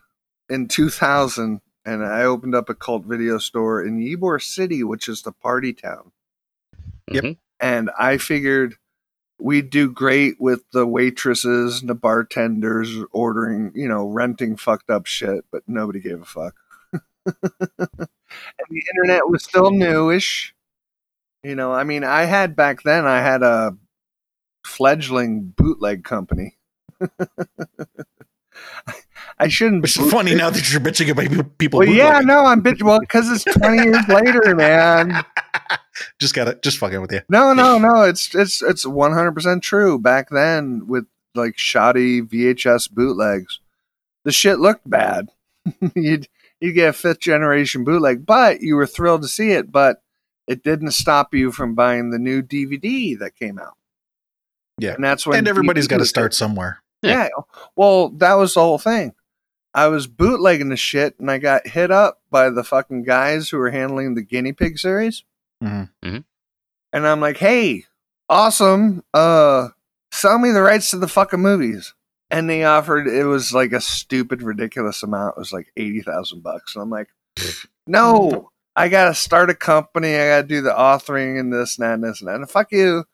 [0.50, 5.22] in 2000 and I opened up a cult video store in Ybor City, which is
[5.22, 6.12] the party town.
[7.12, 7.24] Yep.
[7.24, 7.38] Mhm.
[7.60, 8.76] And I figured
[9.40, 15.06] we'd do great with the waitresses and the bartenders ordering, you know, renting fucked up
[15.06, 16.56] shit, but nobody gave a fuck.
[17.26, 18.08] and
[18.70, 20.54] the internet was still newish.
[21.44, 23.78] You know, I mean, I had back then, I had a
[24.66, 26.58] fledgling bootleg company.
[29.40, 29.86] I shouldn't.
[29.86, 31.80] Is funny now that you're bitching about people.
[31.80, 32.84] Well, yeah, no, I'm bitching.
[32.84, 35.24] Well, because it's 20 years later, man.
[36.20, 36.62] just got it.
[36.62, 37.22] Just fucking with you.
[37.30, 38.04] No, no, no.
[38.04, 39.98] It's it's it's 100 percent true.
[39.98, 43.60] Back then, with like shoddy VHS bootlegs,
[44.26, 45.30] the shit looked bad.
[45.96, 46.28] you'd
[46.60, 49.72] you'd get a fifth generation bootleg, but you were thrilled to see it.
[49.72, 50.02] But
[50.48, 53.78] it didn't stop you from buying the new DVD that came out.
[54.80, 54.96] Yeah.
[54.96, 56.82] and that's when and everybody's got to start somewhere.
[57.02, 57.30] Yeah.
[57.76, 59.14] Well, that was the whole thing.
[59.80, 63.58] I was bootlegging the shit and I got hit up by the fucking guys who
[63.58, 65.24] were handling the guinea pig series.
[65.64, 65.90] Mhm.
[66.04, 66.26] Mhm.
[66.92, 67.86] And I'm like, hey,
[68.28, 69.06] awesome.
[69.14, 69.70] Uh,
[70.12, 71.94] sell me the rights to the fucking movies.
[72.30, 75.38] And they offered, it was like a stupid, ridiculous amount.
[75.38, 76.76] It was like 80,000 bucks.
[76.76, 77.08] And I'm like,
[77.88, 80.14] no, I got to start a company.
[80.14, 82.36] I got to do the authoring and this and that and this and that.
[82.36, 83.06] And fuck you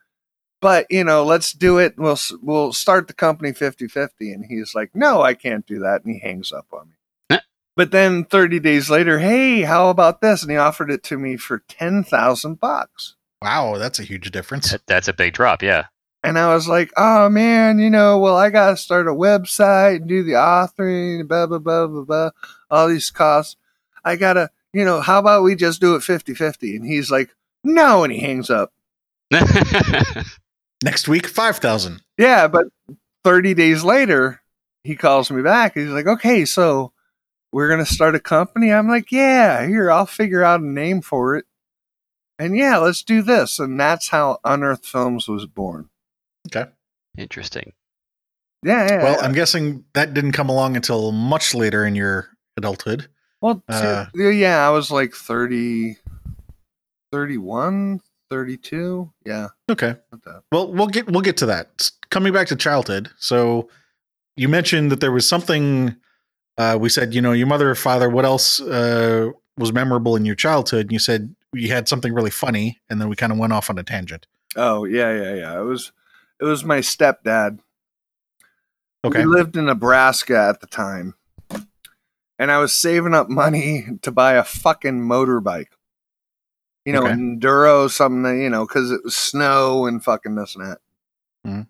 [0.65, 1.93] but you know let's do it.
[1.97, 6.03] We'll we'll start the company 50-50 and he's like no i can't do that.
[6.03, 6.95] And he hangs up on me.
[7.31, 7.39] Huh.
[7.75, 10.41] but then 30 days later hey how about this?
[10.41, 13.15] And he offered it to me for 10,000 bucks.
[13.41, 14.71] Wow, that's a huge difference.
[14.71, 15.61] That- That's a big drop.
[15.61, 15.85] Yeah.
[16.23, 20.07] and i was like oh man you know well i gotta start a website and
[20.09, 22.29] do the authoring blah blah blah blah blah
[22.71, 23.55] all these costs.
[24.03, 27.29] I gotta you know how about we just do it 50-50 and he's like
[27.63, 28.03] no.
[28.03, 28.71] And he hangs up
[30.85, 32.03] Next week, five thousand.
[32.15, 32.67] Yeah, but
[33.23, 34.39] 30 days later,
[34.83, 35.73] he calls me back.
[35.73, 36.93] He's like, okay, so
[37.51, 38.71] we're gonna start a company.
[38.71, 41.45] I'm like, yeah, here, I'll figure out a name for it.
[42.37, 43.57] And yeah, let's do this.
[43.57, 45.89] And that's how Unearthed Films was born.
[46.47, 46.69] Okay.
[47.17, 47.73] Interesting.
[48.61, 49.03] Yeah, yeah.
[49.03, 49.25] Well, yeah.
[49.25, 53.07] I'm guessing that didn't come along until much later in your adulthood.
[53.41, 55.97] Well, Uh, yeah, I was like 30,
[57.11, 59.11] 31, 32.
[59.25, 59.49] Yeah.
[59.69, 59.95] Okay.
[60.51, 61.91] Well, we'll get we'll get to that.
[62.09, 63.09] Coming back to childhood.
[63.17, 63.69] So
[64.35, 65.95] you mentioned that there was something
[66.57, 70.25] uh, we said, you know, your mother or father, what else uh, was memorable in
[70.25, 70.85] your childhood?
[70.85, 73.69] And you said you had something really funny, and then we kind of went off
[73.69, 74.27] on a tangent.
[74.55, 75.59] Oh, yeah, yeah, yeah.
[75.59, 75.91] It was
[76.39, 77.59] it was my stepdad.
[79.03, 79.19] Okay.
[79.19, 81.15] We lived in Nebraska at the time.
[82.37, 85.67] And I was saving up money to buy a fucking motorbike.
[86.85, 87.13] You know, Okay.
[87.13, 90.77] enduro, something that, you know, because it was snow and fucking this and that.
[91.47, 91.67] Mhm.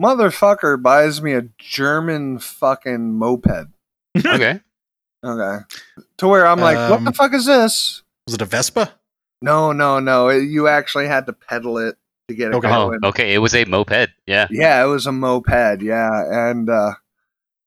[0.00, 3.68] Motherfucker buys me a German fucking moped.
[4.16, 4.60] Okay.
[5.24, 5.58] Okay.
[6.18, 8.02] To where I'm like, what the Um, fuck is this?
[8.26, 8.92] Was it a Vespa?
[9.40, 10.30] No, no, no.
[10.30, 12.66] It- you actually had to pedal it to get it Okay.
[12.68, 12.98] Oh, going.
[13.04, 13.32] okay.
[13.32, 14.08] It was a moped.
[14.26, 14.48] Yeah.
[14.50, 15.80] Yeah, it was a moped.
[15.80, 16.94] Yeah, and uh,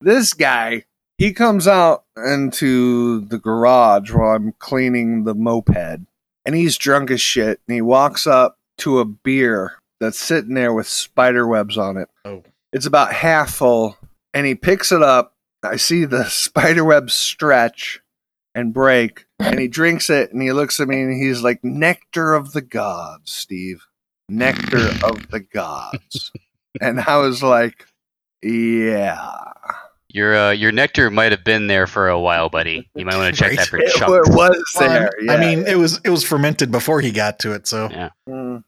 [0.02, 0.84] this guy
[1.18, 6.02] he comes out into the garage while I'm cleaning the moped,
[6.46, 7.60] and he's drunk as shit.
[7.68, 12.10] And he walks up to a beer that's sitting there with spider webs on it.
[12.24, 12.44] Oh.
[12.74, 13.98] It's about half full,
[14.34, 15.34] and he picks it up.
[15.64, 18.02] I see the spider webs stretch
[18.54, 22.34] and break, and he drinks it, and he looks at me, and he's like, "Nectar
[22.34, 23.86] of the gods, Steve."
[24.30, 26.32] Nectar of the gods.
[26.82, 27.86] And I was like,
[28.42, 29.54] yeah.
[30.16, 32.90] Your uh, your nectar might have been there for a while, buddy.
[32.96, 33.58] You might want to check Right.
[33.60, 33.94] that for chunks.
[33.96, 34.30] It, chunks.
[34.30, 35.12] was Well, there.
[35.30, 37.90] I mean, it was it was fermented before he got to it, so.
[37.92, 38.10] Yeah.
[38.30, 38.64] Mm.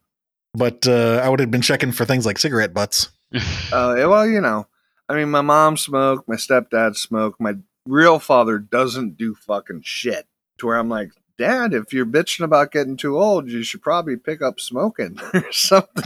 [0.53, 3.10] But uh, I would have been checking for things like cigarette butts.
[3.71, 4.67] Uh, well, you know,
[5.07, 7.53] I mean, my mom smoked, my stepdad smoked, my
[7.86, 10.27] real father doesn't do fucking shit.
[10.57, 14.17] To where I'm like, Dad, if you're bitching about getting too old, you should probably
[14.17, 16.03] pick up smoking or something.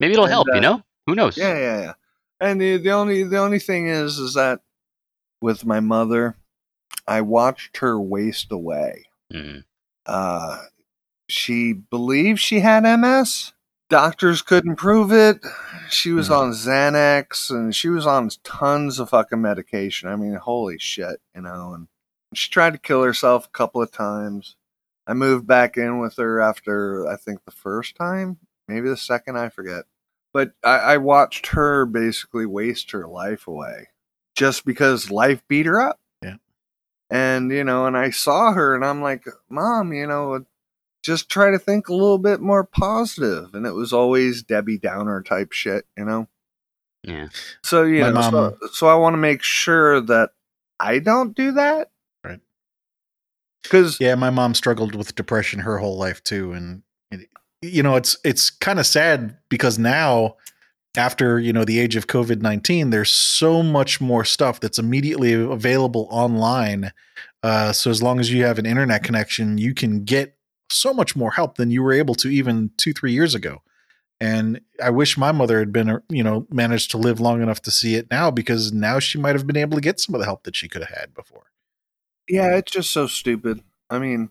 [0.00, 0.48] Maybe it'll And, help.
[0.50, 0.82] uh, you know?
[1.06, 1.36] Who knows?
[1.38, 1.92] Yeah, yeah, yeah.
[2.42, 4.60] And the, the only the only thing is is that
[5.40, 6.36] with my mother,
[7.06, 9.04] I watched her waste away.
[9.32, 9.62] Mm.
[10.06, 10.62] Uh,
[11.28, 13.52] she believed she had MS.
[13.88, 15.38] Doctors couldn't prove it.
[15.90, 16.36] She was Mhm.
[16.38, 20.08] on Xanax and she was on tons of fucking medication.
[20.08, 21.74] I mean, holy shit, you know.
[21.74, 21.88] And
[22.34, 24.56] she tried to kill herself a couple of times.
[25.06, 29.36] I moved back in with her after I think the first time, maybe the second,
[29.38, 29.84] I forget.
[30.32, 33.88] But I, I watched her basically waste her life away
[34.34, 36.00] just because life beat her up.
[36.22, 36.36] Yeah.
[37.10, 40.44] And, you know, and I saw her and I'm like, Mom, you know,
[41.02, 43.54] just try to think a little bit more positive.
[43.54, 46.28] And it was always Debbie Downer type shit, you know?
[47.02, 47.28] Yeah.
[47.64, 50.30] So, you My know, so, mom- so I want to make sure that
[50.80, 51.90] I don't do that.
[52.24, 52.40] Right.
[53.64, 57.28] Because, Yeah, my mom struggled with depression her whole life too, and it-
[57.62, 60.36] you know it's it's kind of sad because now,
[60.96, 65.32] after you know the age of COVID nineteen, there's so much more stuff that's immediately
[65.32, 66.92] available online.
[67.42, 70.36] Uh, so as long as you have an internet connection, you can get
[70.70, 73.62] so much more help than you were able to even two three years ago.
[74.20, 77.72] And I wish my mother had been, you know, managed to live long enough to
[77.72, 80.26] see it now because now she might have been able to get some of the
[80.26, 81.46] help that she could have had before.
[82.28, 83.62] yeah, it's just so stupid.
[83.90, 84.30] I mean,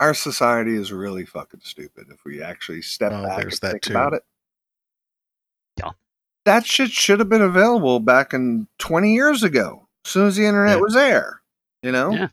[0.00, 3.82] our society is really fucking stupid if we actually step Oh, back and that think
[3.82, 3.92] too.
[3.92, 4.22] about it.
[5.78, 5.90] Yeah.
[6.44, 10.46] That shit should have been available back in 20 years ago, as soon as the
[10.46, 10.80] internet Yeah.
[10.82, 11.40] was there.
[11.82, 12.12] You know?
[12.12, 12.28] Yeah.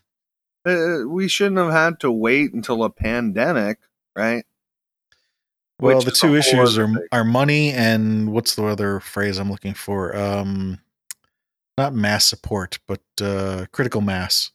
[0.64, 3.78] Uh, we shouldn't have had to wait until a pandemic,
[4.14, 4.44] right?
[5.80, 7.06] Well, Which the two issues are thing.
[7.10, 10.14] are money and what's the other phrase I'm looking for?
[10.16, 10.78] Um,
[11.76, 14.52] not mass support, but uh, critical mass.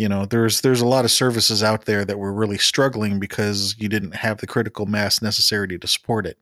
[0.00, 3.76] You know, there's there's a lot of services out there that were really struggling because
[3.78, 6.38] you didn't have the critical mass necessary to support it.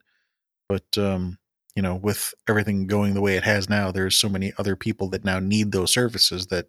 [0.69, 1.39] But um,
[1.75, 5.09] you know, with everything going the way it has now, there's so many other people
[5.09, 6.67] that now need those services that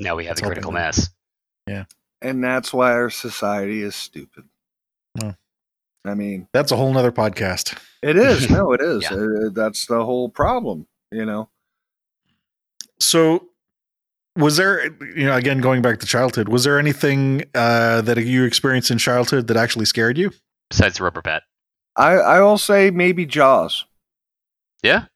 [0.00, 1.10] Now we have That's the critical helping mass.
[2.20, 4.42] And that's why our society is stupid.
[5.22, 5.36] Oh.
[6.04, 7.78] I mean, that's a whole nother podcast.
[8.02, 8.50] it is.
[8.50, 9.04] No, it is.
[9.04, 9.12] Yeah.
[9.12, 11.48] Uh, that's the whole problem, you know?
[12.98, 13.50] So,
[14.38, 18.44] was there, you know, again going back to childhood, was there anything uh, that you
[18.44, 20.30] experienced in childhood that actually scared you?
[20.70, 21.42] Besides the rubber bat.
[21.96, 23.84] I, I will say maybe Jaws.
[24.82, 25.06] Yeah.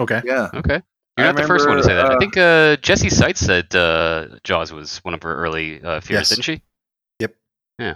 [0.00, 0.20] Okay.
[0.24, 0.50] Yeah.
[0.54, 0.80] Okay.
[1.18, 2.10] You're I not the first one to say that.
[2.10, 6.20] I think uh, Jesse Seitz said uh, Jaws was one of her early uh, fears,
[6.20, 6.28] Yes.
[6.30, 6.62] didn't she?
[7.20, 7.34] Yep
[7.78, 7.94] yeah,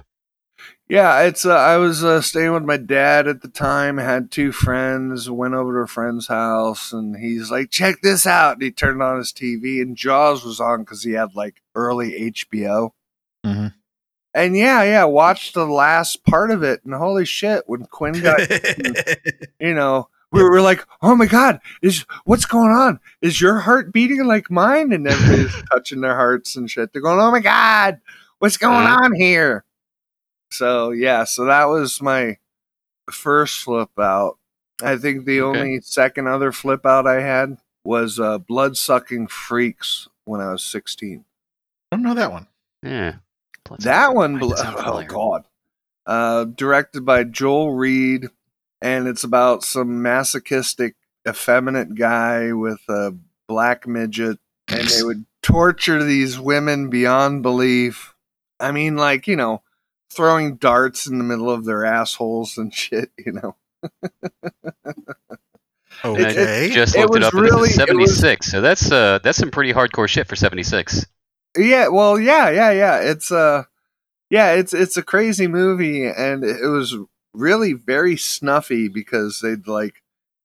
[0.88, 1.44] it's.
[1.44, 3.98] Uh, I was uh, staying with my dad at the time.
[3.98, 5.28] Had two friends.
[5.30, 9.02] Went over to a friend's house, and he's like, "Check this out!" And he turned
[9.02, 12.90] on his TV, and Jaws was on because he had like early HBO.
[13.44, 13.74] Mhm.
[14.34, 18.38] And yeah, yeah, watched the last part of it, and holy shit, when Quinn got,
[19.60, 23.00] you know, we were like, "Oh my god, is what's going on?
[23.22, 26.92] Is your heart beating like mine?" And everybody's touching their hearts and shit.
[26.92, 28.00] They're going, "Oh my god,
[28.38, 28.98] what's going Mhm.
[29.04, 29.64] on here?"
[30.50, 32.38] So yeah, so that was my
[33.10, 34.38] first flip out.
[34.82, 35.58] I think the Okay.
[35.60, 40.64] only second other flip out I had was uh, Blood Sucking Freaks when I was
[40.64, 41.24] sixteen.
[41.92, 42.48] I don't know that one.
[42.82, 43.16] Yeah.
[43.64, 44.16] Blood That sucking.
[44.16, 45.44] one, Why bl- does that sound oh god,
[46.06, 48.28] uh, directed by Joel Reed,
[48.82, 50.94] and it's about some masochistic,
[51.28, 53.14] effeminate guy with a
[53.48, 58.14] black midget, and they would torture these women beyond belief.
[58.60, 59.62] I mean, like you know,
[60.10, 63.10] throwing darts in the middle of their assholes and shit.
[63.18, 63.56] You know,
[66.04, 66.70] And I Okay.
[66.72, 67.34] just It looked it, was up.
[67.34, 68.50] and this really- is it was- 76.
[68.50, 71.06] So that's uh that's some pretty hardcore shit for 76.
[71.56, 71.88] yeah.
[71.88, 72.98] Well, yeah, yeah, yeah.
[73.00, 73.64] It's uh,
[74.30, 76.94] yeah, it's it's a crazy movie, and it was
[77.32, 80.02] really very snuffy because they'd like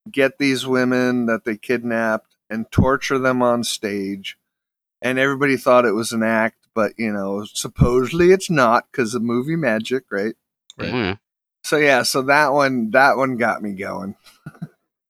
[0.10, 4.38] get these women that they kidnapped and torture them on stage
[5.02, 9.22] and everybody thought it was an act but you know supposedly it's not because of
[9.22, 10.36] movie magic right
[10.78, 10.92] Right.
[10.94, 11.20] Mm,
[11.64, 14.16] so yeah so that one that one got me going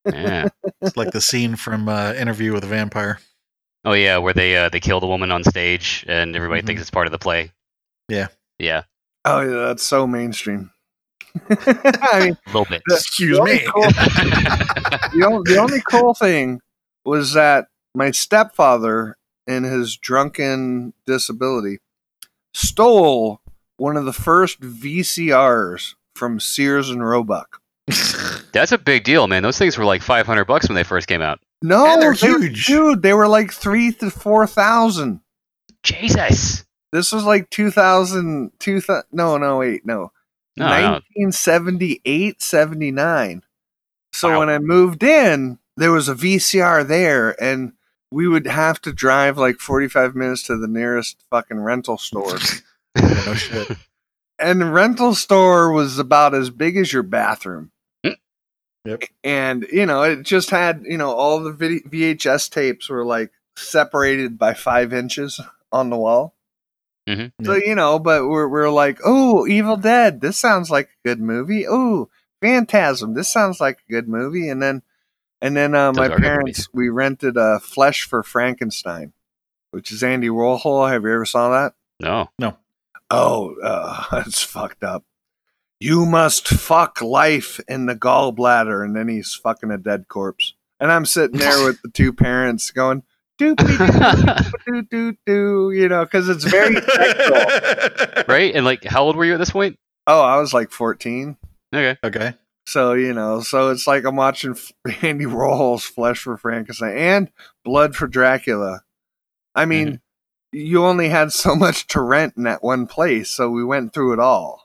[0.06, 0.48] yeah.
[0.82, 3.20] It's like the scene from uh, Interview with a Vampire.
[3.86, 6.66] Oh yeah, where they uh they kill the woman on stage and everybody Mhm.
[6.66, 7.52] thinks it's part of the play.
[8.10, 8.28] Yeah.
[8.58, 8.84] Yeah.
[9.26, 10.72] oh yeah that's so mainstream
[11.50, 12.82] i mean A little bit.
[12.88, 13.60] The- Excuse the me.
[13.72, 13.84] cool-
[15.20, 16.60] the, only, the only cool thing
[17.06, 21.80] was that my stepfather in his drunken disability
[22.54, 23.42] stole
[23.78, 27.60] one of the first vcrs from sears and roebuck
[28.54, 29.44] That's a big deal, man.
[29.44, 31.40] Those things were like 500 bucks when they first came out.
[31.62, 32.66] no And they're they were- huge.
[32.68, 35.22] dude they were like three to four thousand
[35.84, 36.64] Jesus.
[36.92, 40.12] this was like 2000, 2000 no no wait no
[40.58, 40.72] No, no.
[40.92, 43.42] 1978 79
[44.14, 44.40] so Wow.
[44.40, 47.74] when i moved in there was a vcr there and
[48.12, 52.38] we would have to drive like 45 minutes to the nearest fucking rental store.
[52.96, 53.78] No shit.
[54.38, 57.72] and the rental store was about as big as your bathroom.
[58.06, 58.16] Mm.
[58.84, 59.04] Yep.
[59.24, 63.32] and you know it just had you know all the vid- vhs tapes were like
[63.56, 65.40] separated by five inches
[65.72, 66.36] on the wall.
[67.44, 71.22] So you know but we're, we're like oh evil dead this sounds like a good
[71.22, 71.66] movie.
[71.68, 72.10] Oh
[72.42, 74.50] phantasm this sounds like a good movie.
[74.50, 74.82] And then
[75.42, 79.14] and then uh, my Those are good parents we rented uh, flesh for frankenstein
[79.72, 82.30] which is andy warhol have you ever saw that No.
[82.40, 82.58] No.
[83.10, 85.04] Oh, uh, it's fucked up.
[85.80, 90.54] You must fuck life in the gallbladder, and then he's fucking a dead corpse.
[90.80, 93.04] And I'm sitting there with the two parents going,
[93.40, 98.26] doopy doo doo doo, you know, because it's very sexual.
[98.28, 98.56] right?
[98.56, 99.78] And like, how old were you at this point?
[100.08, 101.38] Oh, I was like 14.
[101.74, 101.98] Okay.
[102.04, 102.34] Okay.
[102.66, 104.72] So, you know, so it's like I'm watching F-
[105.04, 107.32] Andy Warhol's Flesh for Frankenstein and
[107.66, 108.82] Blood for Dracula.
[109.56, 110.00] I mean,
[110.52, 114.14] you only had so much to rent in that one place, so we went through
[114.14, 114.64] it all.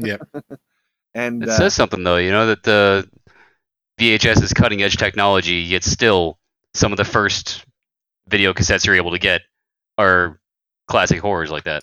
[0.00, 0.28] Yep.
[1.14, 3.08] and It uh, says something though, you know, that the
[3.98, 6.38] VHS is cutting edge technology, yet still
[6.74, 7.64] some of the first
[8.28, 9.42] video cassettes you're able to get
[9.96, 10.38] are
[10.86, 11.82] classic horrors like that.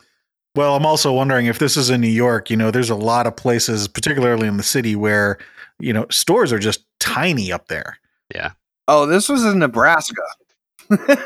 [0.55, 3.27] Well, I'm also wondering if this is in New York, you know, there's a lot
[3.27, 5.37] of places, particularly in the city, where,
[5.79, 7.99] you know, stores are just tiny up there.
[8.33, 8.51] Yeah.
[8.87, 10.21] Oh, this was in Nebraska.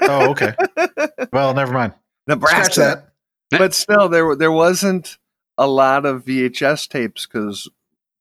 [0.01, 0.53] Oh, okay.
[1.33, 1.93] well, never mind.
[2.29, 2.37] Scratch
[2.77, 3.03] Nebraska.
[3.51, 3.59] that.
[3.59, 5.17] But still, there there wasn't
[5.57, 7.67] a lot of VHS tapes because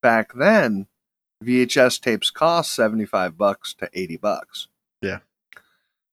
[0.03, 0.87] back then,
[1.45, 4.69] VHS tapes cost seventy five bucks to eighty bucks.
[5.03, 5.19] Yeah.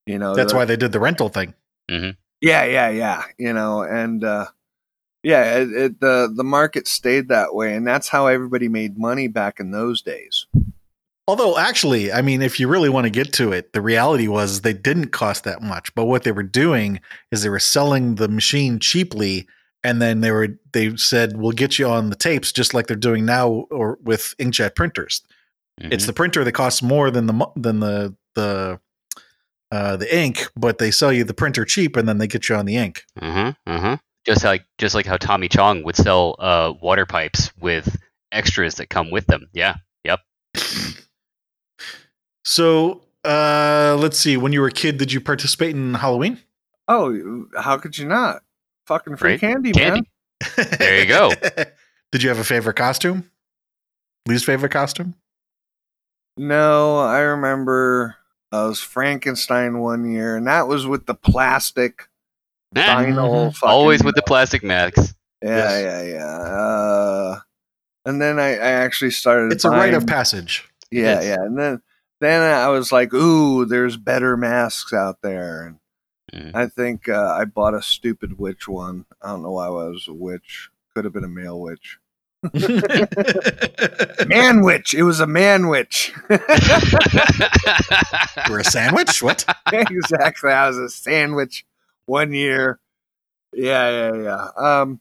[0.06, 1.54] you know That's why they did the rental thing.
[1.88, 3.24] Yeah, yeah, yeah.
[3.38, 4.46] You know, and uh,
[5.26, 9.26] yeah, it, it the the market stayed that way, and that's how everybody made money
[9.26, 10.46] back in those days.
[11.26, 14.60] Although, actually, I mean, if you really want to get to it, the reality was
[14.60, 15.92] they didn't cost that much.
[15.96, 17.00] But what they were doing
[17.32, 19.48] is they were selling the machine cheaply,
[19.82, 22.96] and then they were they said, "We'll get you on the tapes," just like they're
[22.96, 25.22] doing now, or with inkjet printers.
[25.80, 26.06] It's Mhm.
[26.06, 28.78] the printer that costs more than the than the the
[29.72, 32.54] uh, the ink, but they sell you the printer cheap, and then they get you
[32.54, 33.04] on the ink.
[33.20, 33.54] Uh-huh.
[33.66, 33.96] Uh-huh.
[34.26, 37.96] Just like just like how Tommy Chong would sell uh water pipes with
[38.32, 39.48] extras that come with them.
[39.52, 39.76] Yeah.
[40.04, 40.20] Yep.
[42.44, 44.36] So uh, let's see.
[44.36, 46.38] When you were a kid, did you participate in Halloween?
[46.88, 48.42] Oh, how could you not?
[48.86, 49.40] Fucking free Right?
[49.40, 50.02] candy, Candy.
[50.02, 50.66] man.
[50.78, 51.30] There you go.
[51.30, 51.72] did
[52.12, 53.28] Did you have a favorite costume?
[54.28, 55.14] Least favorite costume?
[56.36, 58.16] No, I remember
[58.52, 62.08] I was Frankenstein one year, and that was with the plastic
[62.74, 63.52] Vinyl.
[63.52, 63.62] Mhm.
[63.62, 65.14] Always with the plastic masks.
[65.42, 65.82] Yeah, Yes.
[65.82, 66.26] yeah, yeah.
[66.38, 67.40] Uh,
[68.04, 69.52] and then I, I actually started.
[69.52, 70.68] It's a rite of passage.
[70.90, 71.24] Yeah, Yes.
[71.24, 71.36] yeah.
[71.44, 71.82] And then
[72.20, 75.66] then I was like, ooh, there's better masks out there.
[75.66, 75.76] And
[76.34, 76.56] Mm.
[76.56, 79.04] I think uh, I bought a stupid witch one.
[79.22, 80.70] I don't know why I was a witch.
[80.92, 81.98] Could have been a male witch.
[84.26, 84.92] Man witch.
[84.92, 86.12] It was a man witch.
[88.50, 89.22] We're a sandwich?
[89.22, 89.44] What?
[89.72, 90.50] exactly.
[90.50, 91.64] I was a sandwich
[92.06, 92.80] one year.
[93.52, 94.48] Yeah, yeah, yeah.
[94.82, 95.00] Um,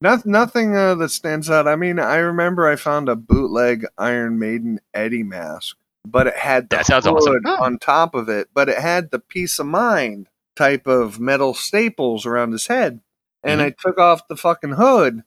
[0.00, 1.66] not, nothing uh, that stands out.
[1.66, 6.68] I mean, I remember I found a bootleg Iron Maiden Eddie mask, but it had
[6.68, 7.16] the That sounds hood
[7.46, 7.46] awesome.
[7.46, 12.26] On top of it, but it had the peace of mind type of metal staples
[12.26, 13.00] around his head.
[13.42, 13.66] And Mm-hmm.
[13.66, 15.22] I took off the fucking hood.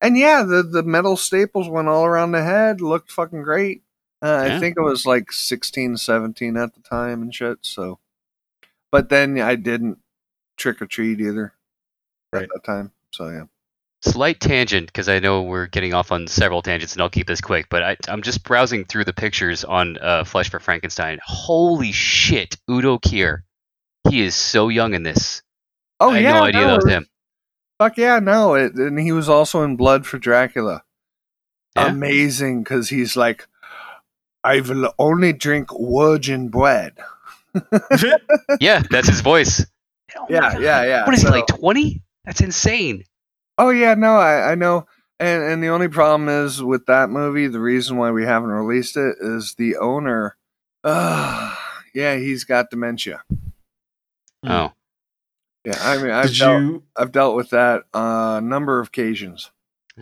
[0.00, 3.82] And yeah, the, the metal staples went all around the head, looked fucking great.
[4.22, 4.56] Uh, Yeah.
[4.56, 7.58] I think I was like 16, 17 at the time and shit.
[7.62, 7.98] So,
[8.92, 9.98] but then I didn't
[10.58, 11.54] trick or treat either
[12.32, 12.42] Right.
[12.42, 12.92] at that time.
[13.12, 13.44] So yeah.
[14.02, 17.40] Slight tangent because I know we're getting off on several tangents, and I'll keep this
[17.40, 17.66] quick.
[17.68, 21.18] But I, I'm just browsing through the pictures on uh, Flesh for Frankenstein.
[21.24, 23.38] Holy shit, Udo Kier.
[24.08, 25.42] He is so young in this.
[25.98, 27.06] Oh I had yeah, no idea that was him.
[27.80, 28.54] Fuck yeah, no.
[28.54, 30.84] It, and he was also in Blood for Dracula.
[31.76, 31.88] Yeah?
[31.88, 33.48] Amazing because he's like,
[34.44, 36.98] I will only drink virgin bread.
[38.60, 39.66] Yeah, that's his voice.
[40.18, 41.06] Oh Yeah, yeah, yeah.
[41.06, 41.46] What is he like?
[41.46, 42.02] Twenty?
[42.24, 43.04] That's insane.
[43.56, 44.86] Oh yeah, no, I, I know.
[45.20, 48.96] And and the only problem is with that movie, the reason why we haven't released
[48.96, 50.36] it is the owner.
[50.84, 51.54] Uh,
[51.94, 53.22] yeah, he's got dementia.
[54.44, 54.50] Hmm.
[54.50, 54.72] Oh,
[55.64, 58.88] Yeah, I mean, I've Did dealt, you I've dealt with that uh, a number of
[58.88, 59.50] occasions.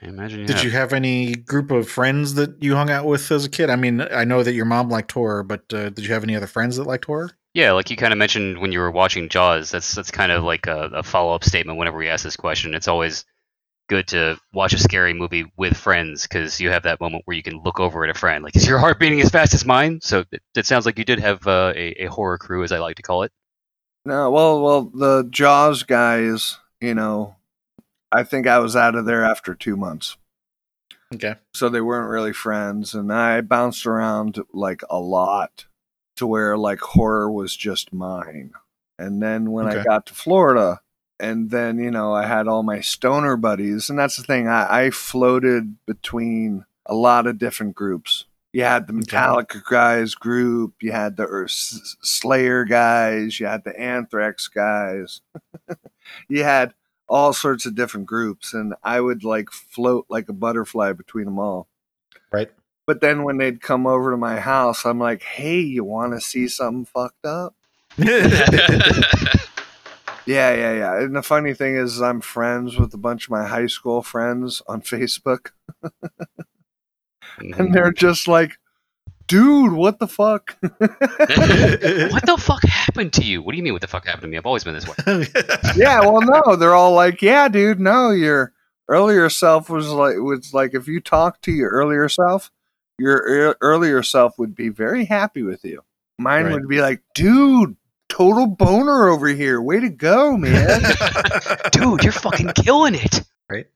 [0.03, 0.41] I imagine.
[0.41, 0.65] You did have.
[0.65, 3.71] you have any group of friends that you hung out with as a kid?
[3.71, 6.37] I mean, I know that your mom liked horror, but uh, did you have any
[6.37, 7.31] other friends that liked horror?
[7.57, 9.71] Yeah, like you kind of mentioned when you were watching Jaws.
[9.71, 12.75] That's that's kind of like a, a follow up statement whenever we ask this question.
[12.75, 13.25] It's always
[13.89, 17.43] good to watch a scary movie with friends because you have that moment where you
[17.43, 18.45] can look over at a friend.
[18.45, 20.03] Like, is your heart beating as fast as mine?
[20.03, 22.79] So it, it sounds like you did have uh, a, a horror crew, as I
[22.79, 23.33] like to call it.
[24.05, 27.37] No, well, well, the Jaws guys, you know,
[28.13, 30.19] I think I was out of there after two months.
[31.15, 31.37] Okay.
[31.55, 35.66] so they weren't really friends and i bounced around like a lot
[36.17, 38.53] to where like horror was just mine.
[38.99, 40.81] And then when i got to florida
[41.21, 44.85] and then you know i had all my stoner buddies and that's the thing i,
[44.85, 48.27] I floated between a lot of different groups.
[48.53, 53.79] You had the metallica guys group you had the S- slayer guys you had the
[53.79, 55.21] anthrax guys.
[56.29, 56.73] You had
[57.09, 61.39] all sorts of different groups and i would like float like a butterfly between them
[61.39, 61.67] all.
[62.33, 62.51] Right.
[62.87, 66.21] But then when they'd come over to my house i'm like hey you want to
[66.21, 67.55] see something fucked up
[67.99, 68.15] yeah
[70.27, 73.67] yeah yeah and the funny thing is i'm friends with a bunch of my high
[73.67, 75.51] school friends on facebook
[77.39, 77.97] and they're mm-hmm.
[77.97, 78.59] just like
[79.27, 83.43] dude what the fuck what the fuck happened to you?
[83.43, 83.73] What do you mean?
[83.73, 84.37] What the fuck happened to me?
[84.37, 85.27] I've always been this way.
[85.77, 88.53] yeah well no they're all like yeah dude no your
[88.89, 92.51] earlier self was like was like if you talk to your earlier self
[92.99, 95.83] your earlier self would be very happy with you
[96.19, 96.55] mine Right.
[96.55, 97.77] would be like dude
[98.09, 100.81] total boner over here way to go man
[101.73, 103.23] Dude, you're fucking killing it.
[103.51, 103.67] Right.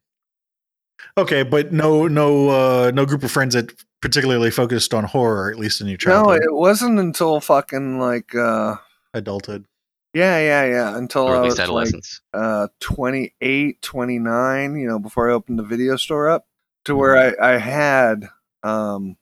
[1.18, 5.58] Okay, but no, no, uh, no group of friends that particularly focused on horror, at
[5.58, 6.40] least in your childhood.
[6.40, 8.76] no it wasn't until fucking like uh
[9.12, 9.66] adulthood.
[10.14, 12.20] yeah yeah yeah until Or i at was least like adolescence.
[12.32, 16.46] uh 28 29 you know before i opened the video store up
[16.86, 18.28] to where i i had
[18.62, 19.16] um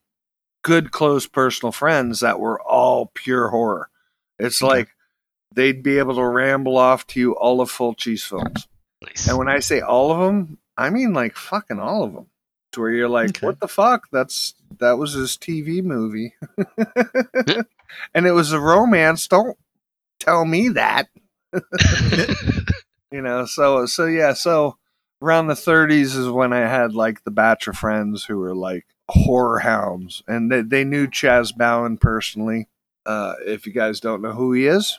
[0.63, 3.89] good close personal friends that were all pure horror.
[4.39, 4.89] It's like
[5.55, 8.67] they'd be able to ramble off to you all of Fulci's films.
[9.03, 9.29] Nice.
[9.29, 12.27] and when i say all of them i mean like fucking all of them
[12.73, 13.47] to where you're like Okay.
[13.47, 14.09] what the fuck?
[14.11, 16.35] That's that was his tv movie.
[18.15, 19.27] And it was a romance.
[19.29, 19.57] Don't
[20.21, 21.07] tell me that.
[23.11, 24.77] You know so so yeah so
[25.23, 28.85] around the 30s is when i had like the batch of friends who were like
[29.09, 30.23] horror hounds.
[30.27, 32.69] And they, they knew Chas Balun personally.
[33.07, 34.99] Uh, if you guys don't know who he is.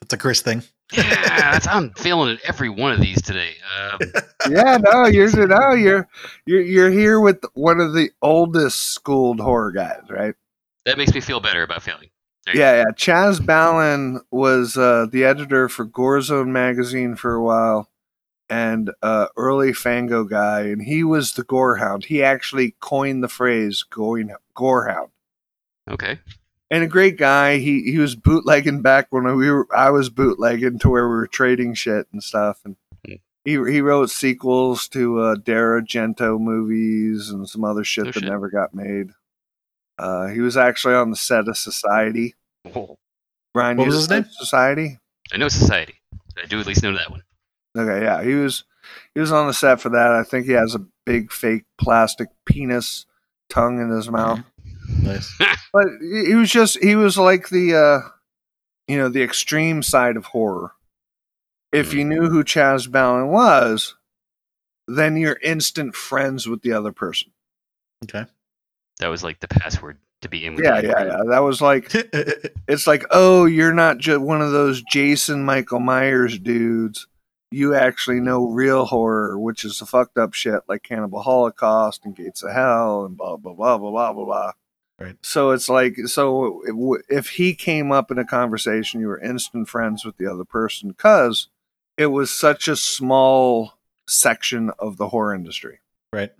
[0.00, 0.62] That's a Chris thing.
[0.92, 3.54] yeah, that's, I'm feeling it every one of these today.
[3.80, 4.00] Um,
[4.50, 6.06] yeah no you're no you're
[6.44, 10.34] you're you're here with one of the oldest schooled horror guys right?
[10.84, 12.10] That makes me feel better about feeling.
[12.44, 12.92] There yeah yeah.
[12.96, 17.88] Chas Balun was uh, the editor for gorezone magazine for a while
[18.50, 22.04] and uh, early Fango guy, and he was the gorehound.
[22.06, 25.10] He actually coined the phrase "going gorehound."
[25.90, 26.18] Okay.
[26.70, 27.58] and a great guy.
[27.58, 31.26] He he was bootlegging back when we were I was bootlegging to where we were
[31.26, 32.60] trading shit and stuff.
[32.64, 32.76] And
[33.06, 33.14] Hmm.
[33.44, 38.14] he he wrote sequels to uh, Dario Argento movies and some other shit Oh, that
[38.20, 38.24] shit.
[38.28, 39.10] never got made.
[39.98, 42.34] Uh, he was actually on the set of Society.
[42.74, 42.96] Oh,
[43.52, 44.24] Brian, What was his name?
[44.30, 44.98] Society.
[45.32, 45.94] I know Society.
[46.42, 47.22] I do at least know that one.
[47.76, 48.64] Okay, yeah, he was
[49.14, 50.12] he was on the set for that.
[50.12, 53.06] I think he has a big fake plastic penis
[53.48, 54.40] tongue in his mouth.
[55.02, 55.34] Nice.
[55.72, 58.08] but he he was just he was like the uh
[58.88, 60.72] you know the extreme side of horror
[61.72, 63.96] if you knew who Chas Balun was
[64.86, 67.32] then you're instant friends with the other person
[68.04, 68.26] Okay.
[69.00, 71.90] That was like the password to be in with yeah yeah yeah that was like
[72.68, 77.06] it's like oh you're not just one of those jason michael myers dudes
[77.54, 82.16] you actually know real horror which is the fucked up shit like cannibal holocaust and
[82.16, 84.52] gates of hell and blah blah blah blah blah blah blah
[85.00, 85.16] Right.
[85.22, 89.68] so it's like so if- if he came up in a conversation you were instant
[89.68, 91.48] friends with the other person because
[91.96, 93.74] it was such a small
[94.06, 95.80] section of the horror industry
[96.12, 96.30] right.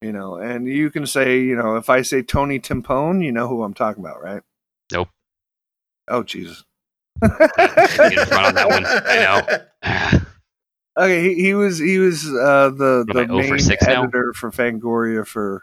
[0.00, 3.46] you know and you can say you know if i say tony timpone you know
[3.48, 4.42] who i'm talking about right
[4.92, 5.08] Nope.
[6.08, 6.64] oh jesus
[7.20, 8.84] Get in front on that one.
[8.86, 10.18] I know.
[10.98, 13.60] Okay, he, he was he was uh, the What the am I, 0 for main
[13.60, 14.02] 6 now?
[14.02, 15.62] editor for Fangoria for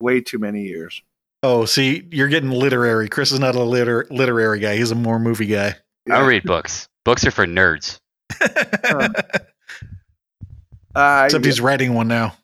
[0.00, 1.00] way too many years.
[1.42, 3.08] Oh, see, you're getting literary.
[3.08, 4.76] Chris is not a liter- literary guy.
[4.76, 5.76] He's a more movie guy.
[6.10, 6.88] I don't read books.
[7.04, 7.98] Books are for nerds.
[10.94, 12.34] Uh, Except he's writing one now.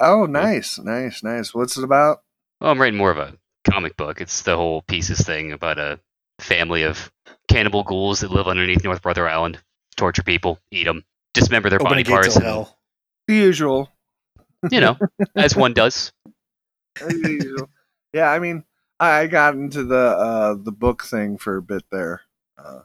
[0.00, 1.54] oh, nice, nice, nice.
[1.54, 2.22] What's it about?
[2.60, 3.34] Well, I'm writing more of a
[3.70, 4.20] comic book.
[4.20, 6.00] It's the whole pieces thing about a
[6.40, 7.12] family of
[7.48, 9.60] cannibal ghouls that live underneath North Brother Island,
[9.96, 11.04] torture people, eat them,
[11.34, 12.78] dismember their Open body parts, and, hell.
[13.28, 13.90] The usual.
[14.70, 14.96] you know,
[15.36, 16.12] as one does.
[17.10, 17.68] Usual.
[18.12, 18.64] yeah, I mean,
[19.00, 22.22] I got into the uh, the book thing for a bit there.
[22.56, 22.80] Uh,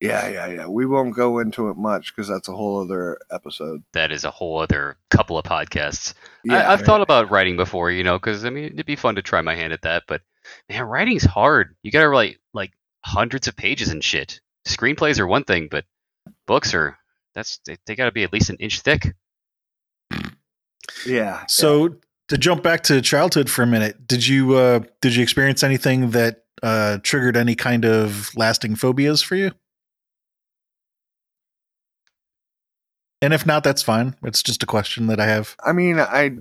[0.00, 0.66] yeah, yeah, yeah.
[0.66, 3.84] We won't go into it much because that's a whole other episode.
[3.92, 6.14] That is a whole other couple of podcasts.
[6.44, 9.14] Yeah, I, I've thought about writing before, you know, because I mean, it'd be fun
[9.14, 10.02] to try my hand at that.
[10.08, 10.22] But
[10.68, 11.76] man, writing's hard.
[11.82, 12.72] You gotta write like
[13.04, 14.40] hundreds of pages and shit.
[14.66, 15.84] Screenplays are one thing, but
[16.46, 16.98] books are
[17.34, 19.14] that's they, they gotta be at least an inch thick.
[21.06, 21.44] yeah.
[21.48, 21.96] So
[22.28, 26.10] to jump back to childhood for a minute, did you uh did you experience anything
[26.10, 29.50] that uh triggered any kind of lasting phobias for you?
[33.20, 34.16] And if not, that's fine.
[34.22, 35.56] It's just a question that I have.
[35.64, 36.32] I mean, I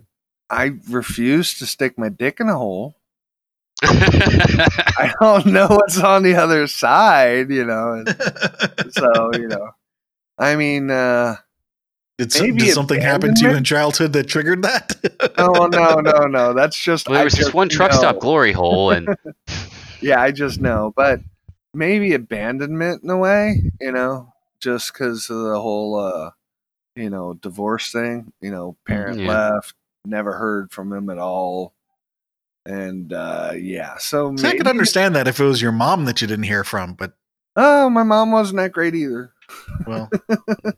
[0.50, 2.96] I refuse to stick my dick in a hole.
[3.84, 7.94] I don't know what's on the other side, you know.
[7.94, 8.10] and
[8.94, 9.72] So, you know,
[10.44, 11.38] I mean, uh,
[12.18, 14.94] did, Maybe did something happen to you in childhood that triggered that?
[15.38, 16.54] oh no, no, no.
[16.54, 17.98] That's just well, there I was just one truck know.
[17.98, 19.08] stop glory hole, and
[20.02, 21.22] Yeah, I just know, but
[21.74, 26.32] maybe abandonment in a way, you know, just because of the whole, uh,
[26.96, 28.32] you know, divorce thing.
[28.42, 29.28] You know, parent Yeah.
[29.30, 29.74] left,
[30.06, 31.74] never heard from him at all,
[32.66, 33.98] and uh, yeah.
[33.98, 36.64] So See, I could understand that if it was your mom that you didn't hear
[36.64, 37.14] from, but
[37.56, 39.33] Oh, my mom wasn't that great either.
[39.86, 40.10] Well,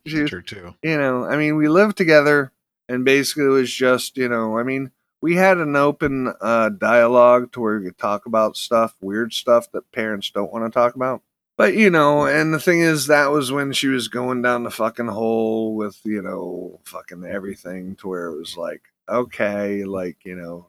[0.06, 0.74] She was true too.
[0.84, 2.52] you know, I mean, we lived together,
[2.90, 7.52] and basically it was just, you know, I mean, we had an open uh, dialogue
[7.54, 10.96] to where we could talk about stuff, weird stuff that parents don't want to talk
[10.96, 11.22] about.
[11.58, 14.70] But you know, and the thing is, that was when she was going down the
[14.72, 20.36] fucking hole with you know, fucking everything, to where it was like, okay, like you
[20.36, 20.68] know,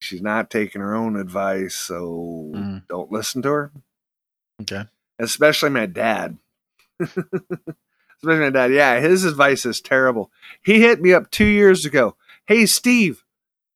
[0.00, 2.82] she's not taking her own advice, so Mm.
[2.88, 3.72] don't listen to her
[4.62, 4.84] Okay.
[5.20, 6.36] especially my dad.
[7.00, 7.74] especially
[8.22, 8.72] my dad.
[8.72, 10.30] Yeah, his advice is terrible.
[10.62, 12.16] He hit me up two years ago.
[12.46, 13.24] Hey, Steve,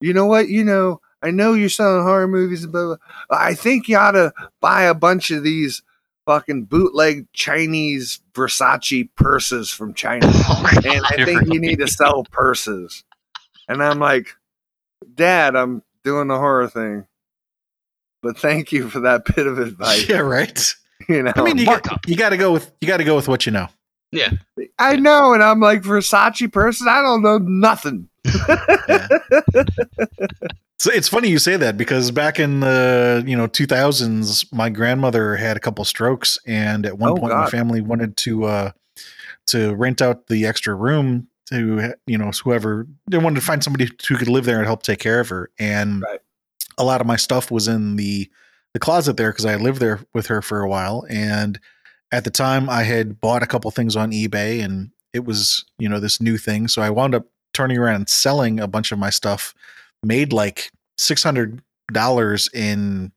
[0.01, 0.49] you know what?
[0.49, 2.97] You know, I know you're selling horror movies and blah, blah.
[3.31, 5.83] I think you ought to buy a bunch of these
[6.27, 10.27] fucking bootleg Chinese Versace purses from China.
[10.49, 13.05] Oh, and I think you need to sell purses.
[13.69, 14.35] And I'm like,
[15.15, 17.07] Dad, I'm doing the horror thing.
[18.23, 20.09] But thank you for that bit of advice.
[20.09, 20.75] Yeah, right.
[21.09, 23.17] You know, I mean, you got, you got to go with you got to go
[23.17, 23.69] with what you know.
[24.11, 24.31] Yeah.
[24.79, 26.87] I know, and I'm like Versace person.
[26.89, 28.09] I don't know nothing.
[30.79, 35.37] So it's funny you say that because back in the you know 2000s, my grandmother
[35.37, 38.71] had a couple strokes, and at one Oh, point, my family wanted to uh,
[39.47, 43.89] to rent out the extra room to you know whoever they wanted to find somebody
[44.09, 45.51] who could live there and help take care of her.
[45.57, 46.19] And Right.
[46.79, 48.29] a lot of my stuff was in the
[48.75, 51.59] the closet there because I lived there with her for a while, and
[52.11, 55.89] at the time, I had bought a couple things on eBay and it was you
[55.89, 56.69] know this new thing.
[56.69, 59.55] So I wound up turning around and selling a bunch of my stuff.
[60.03, 61.63] Made like six hundred
[61.93, 63.13] dollars in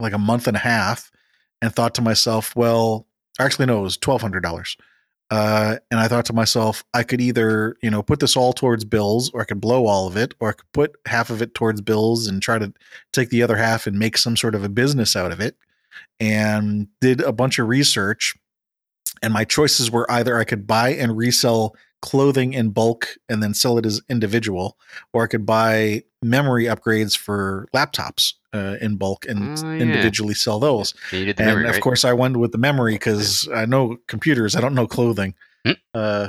[0.00, 1.10] like a month and a half,
[1.60, 3.06] and thought to myself, well,
[3.38, 4.76] actually no, it was twelve hundred dollars.
[5.32, 8.84] Uh, and I thought to myself, I could either, you know, put this all towards
[8.84, 11.54] bills, or I could blow all of it, or I could put half of it
[11.54, 12.70] towards bills and try to
[13.14, 15.56] take the other half and make some sort of a business out of it.
[16.20, 18.36] And did a bunch of research,
[19.22, 23.54] and my choices were either I could buy and resell clothing in bulk and then
[23.54, 24.76] sell it as individual,
[25.14, 29.80] or I could buy memory upgrades for laptops uh, in bulk and Oh, yeah.
[29.80, 30.92] individually sell those.
[31.12, 31.82] You did the And memory, of right?
[31.82, 34.54] course, I went with the memory because I know computers.
[34.54, 35.34] I don't know clothing.
[35.64, 35.72] Hmm.
[35.94, 36.28] Uh,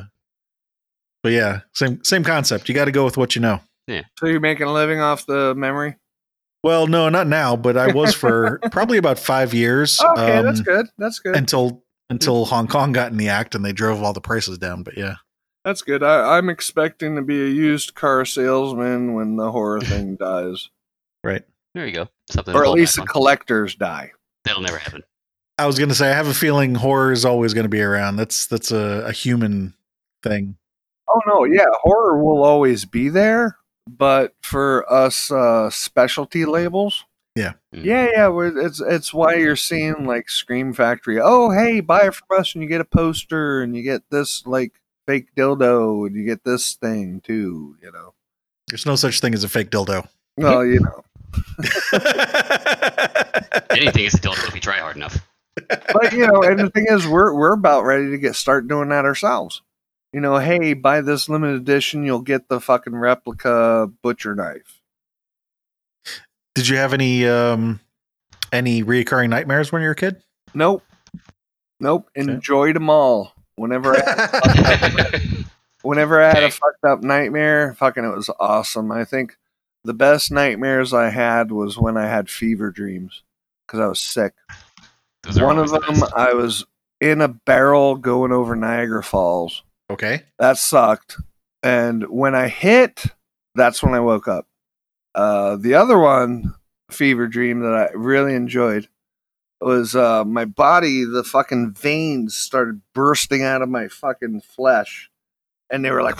[1.23, 2.67] but yeah, same same concept.
[2.69, 3.59] You got to go with what you know.
[3.87, 4.03] Yeah.
[4.19, 5.95] So you're making a living off the memory?
[6.63, 9.99] Well, no, not now, but I was for probably about five years.
[10.01, 10.85] Okay, that's um, good.
[10.97, 11.35] That's good.
[11.35, 14.83] Until until Hong Kong got in the act and they drove all the prices down.
[14.83, 15.15] But yeah,
[15.65, 16.03] That's good.
[16.03, 20.69] I, I'm expecting to be a used car salesman when the horror thing dies,
[21.23, 21.43] Right.
[21.73, 22.09] There you go.
[22.29, 22.53] Something.
[22.55, 23.07] or at least the on.
[23.07, 24.11] collectors die.
[24.45, 25.03] That'll never happen.
[25.57, 28.17] I was gonna say I have a feeling horror is always going to be around.
[28.17, 29.73] That's that's a, a human
[30.21, 30.57] thing.
[31.07, 33.57] Oh no, yeah, horror will always be there,
[33.87, 37.05] but for us uh, specialty labels,
[37.35, 37.53] Yeah.
[37.73, 37.85] Mm.
[37.85, 41.19] yeah, yeah, it's it's why you're seeing like Scream Factory.
[41.21, 44.45] Oh, hey, buy it from us, and you get a poster, and you get this
[44.45, 44.73] like
[45.07, 47.75] fake dildo, and you get this thing too.
[47.81, 48.13] You know,
[48.69, 50.07] There's no such thing as a fake dildo.
[50.37, 51.03] well, you know,
[53.69, 55.17] Anything is a dildo if you try hard enough.
[55.67, 58.89] but you know, and the thing is, we're we're about ready to get start doing
[58.89, 59.61] that ourselves.
[60.11, 64.79] You know, hey, buy this limited edition, you'll get the fucking replica butcher knife.
[66.55, 67.79] Did you have any um
[68.51, 70.21] any reoccurring nightmares when you were a kid?
[70.53, 70.83] Nope,
[71.79, 72.09] nope.
[72.17, 72.31] Okay.
[72.31, 73.33] Enjoyed them all.
[73.55, 75.45] Whenever I,
[75.81, 78.91] whenever I had a fucked up nightmare, fucking, it was awesome.
[78.91, 79.37] I think
[79.83, 83.23] the best nightmares I had was when I had fever dreams
[83.67, 84.33] because I was sick.
[85.23, 86.13] Those One of always the them, best.
[86.15, 86.65] I was
[86.99, 89.63] in a barrel going over Niagara Falls.
[89.89, 90.23] okay.
[90.39, 91.17] That sucked.
[91.61, 93.05] And when I hit,
[93.55, 94.47] that's when I woke up.
[95.15, 96.55] Uh, the other one,
[96.91, 98.87] fever dream that I really enjoyed,
[99.63, 105.09] was uh, my body, the fucking veins started bursting out of my fucking flesh.
[105.69, 106.17] And they were like,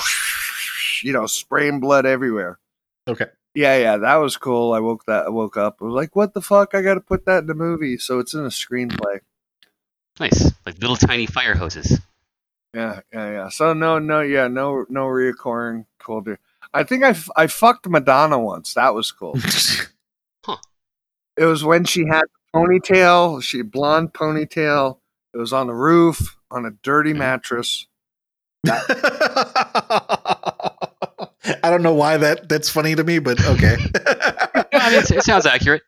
[1.01, 2.59] you know, spraying blood everywhere.
[3.07, 3.27] Okay.
[3.55, 4.73] Yeah, yeah, that was cool.
[4.73, 5.77] I woke that I woke up.
[5.79, 6.73] I was like, what the fuck?
[6.73, 9.19] I got to put that in the movie, so it's in a screenplay.
[10.19, 11.99] Nice, like little tiny fire hoses.
[12.73, 13.49] Yeah, yeah, yeah.
[13.49, 16.39] So no, no, yeah, no, no reoccurring cool dude.
[16.73, 18.73] I think I, f- I fucked Madonna once.
[18.73, 19.37] That was cool.
[20.45, 20.57] Huh.
[21.37, 24.99] It was when she had the ponytail, she blonde ponytail.
[25.33, 27.87] It was on the roof on a dirty mattress.
[28.65, 28.79] I
[31.63, 33.75] don't know why that that's funny to me, but okay.
[34.73, 35.81] I mean, it, it sounds accurate.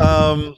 [0.00, 0.56] um,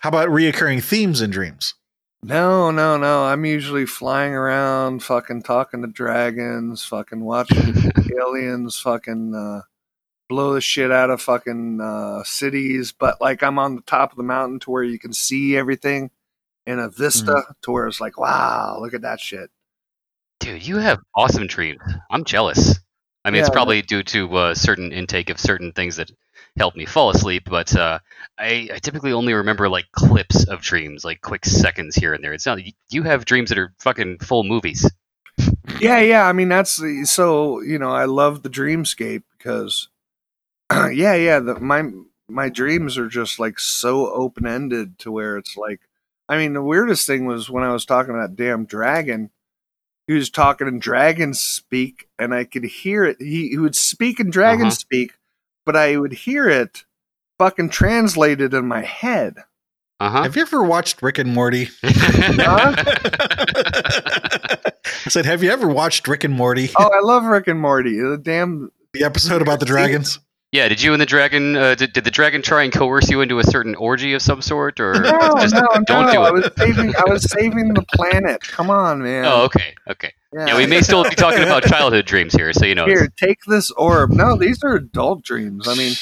[0.00, 1.74] how about reoccurring themes in dreams?
[2.22, 3.24] No, no, no.
[3.24, 7.74] I'm usually flying around, fucking talking to dragons, fucking watching
[8.20, 9.62] aliens, fucking uh,
[10.28, 12.92] blow the shit out of fucking uh, cities.
[12.92, 16.10] But like I'm on the top of the mountain to where you can see everything
[16.66, 19.50] in a vista to where it's like, wow, look at that shit.
[20.40, 21.80] Dude, you have awesome dreams.
[22.10, 22.78] I'm jealous.
[23.24, 26.10] I mean, it's probably due to uh, certain intake of certain things that
[26.56, 27.98] help me fall asleep, but uh,
[28.38, 32.32] I, I typically only remember like clips of dreams, like quick seconds here and there.
[32.32, 32.58] It's not
[32.90, 34.88] you have dreams that are fucking full movies.
[35.80, 36.26] Yeah, yeah.
[36.26, 39.88] I mean, that's the- so you know, I love the dreamscape because,
[40.92, 41.40] yeah, yeah.
[41.40, 41.84] The, my
[42.28, 45.80] my dreams are just like so open ended to where it's like,
[46.28, 49.30] I mean, the weirdest thing was when I was talking to that damn dragon.
[50.06, 53.16] He was talking in dragon speak, and I could hear it.
[53.20, 54.74] He, he would speak in dragon Uh-huh.
[54.74, 55.12] speak,
[55.66, 56.84] but I would hear it
[57.38, 59.36] fucking translated in my head.
[60.00, 60.22] Uh huh.
[60.22, 61.68] Have you ever watched Rick and Morty?
[61.82, 64.56] I
[65.08, 66.70] said, have you ever watched Rick and Morty?
[66.78, 67.98] Oh, I love Rick and Morty.
[67.98, 70.18] The damn The episode about the dragons?
[70.52, 71.56] Yeah, did you and the dragon?
[71.56, 74.40] Uh, did, did the dragon try and coerce you into a certain orgy of some
[74.40, 76.12] sort, or No, just no, don't no.
[76.12, 76.94] do I was saving.
[76.96, 78.40] I was saving the planet.
[78.42, 79.24] Come on, man.
[79.26, 80.12] Oh, okay, okay.
[80.32, 82.86] Yeah, we may still be talking about childhood dreams here, so you know.
[82.86, 84.10] Here, take this orb.
[84.10, 85.66] No, these are adult dreams.
[85.68, 85.94] I mean,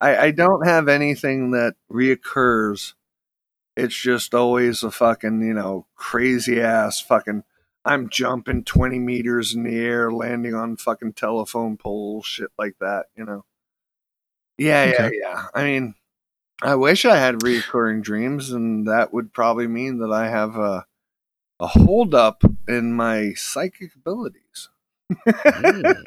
[0.00, 2.94] I, I don't have anything that reoccurs.
[3.76, 7.42] It's just always a fucking, you know, crazy ass fucking.
[7.86, 13.06] I'm jumping 20 meters in the air, landing on fucking telephone poles, shit like that,
[13.16, 13.44] you know.
[14.58, 15.16] Yeah, yeah, Okay.
[15.20, 15.46] yeah.
[15.54, 15.94] I mean,
[16.62, 20.86] I wish I had recurring dreams, and that would probably mean that I have a
[21.60, 24.68] a holdup in my psychic abilities.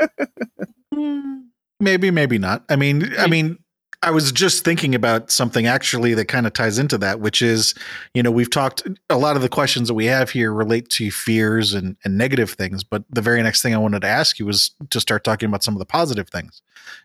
[0.93, 1.47] Mm.
[1.79, 2.63] Maybe, maybe not.
[2.69, 3.59] I mean, I mean,
[4.01, 7.75] I was just thinking about something actually that kind of ties into that, which is,
[8.15, 11.11] you know, we've talked a lot of the questions that we have here relate to
[11.11, 14.45] fears and, and negative things, but the very next thing I wanted to ask you
[14.45, 16.61] was to start talking about some of the positive things.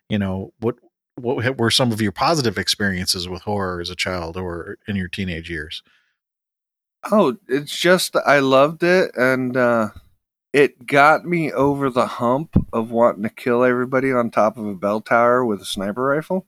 [0.08, 0.76] You know, what
[1.16, 5.08] what were some of your positive experiences with horror as a child or in your
[5.08, 5.82] teenage years?
[7.10, 9.88] Oh, it's just I loved it and uh
[10.52, 14.74] it got me over the hump of wanting to kill everybody on top of a
[14.74, 16.46] bell tower with a sniper rifle.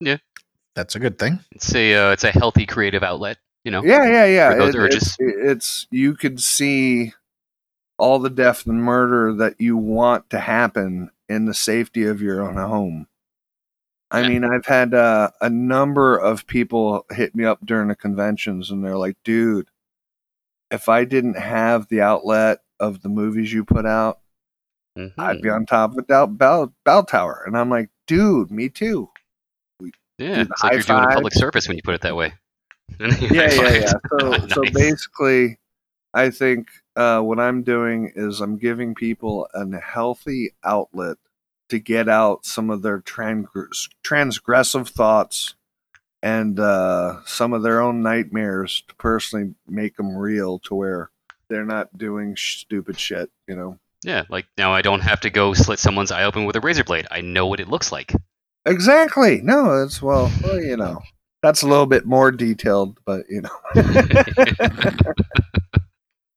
[0.00, 0.16] Yeah.
[0.74, 1.38] That's a good thing.
[1.52, 3.38] It's a uh, it's a healthy creative outlet.
[3.64, 3.82] You know.
[3.84, 4.50] Yeah, yeah, yeah.
[4.52, 5.16] For those It- urges.
[5.18, 7.12] It's, it's you could see
[7.96, 12.42] all the death and murder that you want to happen in the safety of your
[12.42, 13.06] own home.
[14.14, 14.28] I Yeah.
[14.28, 18.84] mean, I've had uh, a number of people hit me up during the conventions, and
[18.84, 19.68] they're like, "Dude,
[20.70, 24.20] if I didn't have the outlet of the movies you put out,
[24.96, 25.12] Mhm.
[25.18, 28.68] I'd be on top of a bell, bell, bell tower." And I'm like, "Dude, me
[28.68, 29.10] too."
[30.18, 32.34] Yeah, it's like you're high doing a public service when you put it that way.
[33.00, 33.92] yeah, yeah, yeah.
[34.10, 35.58] So, so basically,
[36.14, 41.16] I think uh, what I'm doing is I'm giving people a healthy outlet
[41.68, 45.54] to get out some of their trans- transgressive thoughts
[46.22, 51.10] and uh, some of their own nightmares to personally make them real to where
[51.48, 53.78] they're not doing stupid shit, you know.
[54.02, 56.84] Yeah, like now I don't have to go slit someone's eye open with a razor
[56.84, 57.06] blade.
[57.10, 58.12] I know what it looks like.
[58.66, 59.40] Exactly.
[59.42, 61.00] No, it's well, well, you know,
[61.42, 63.50] that's a little bit more detailed, but you know.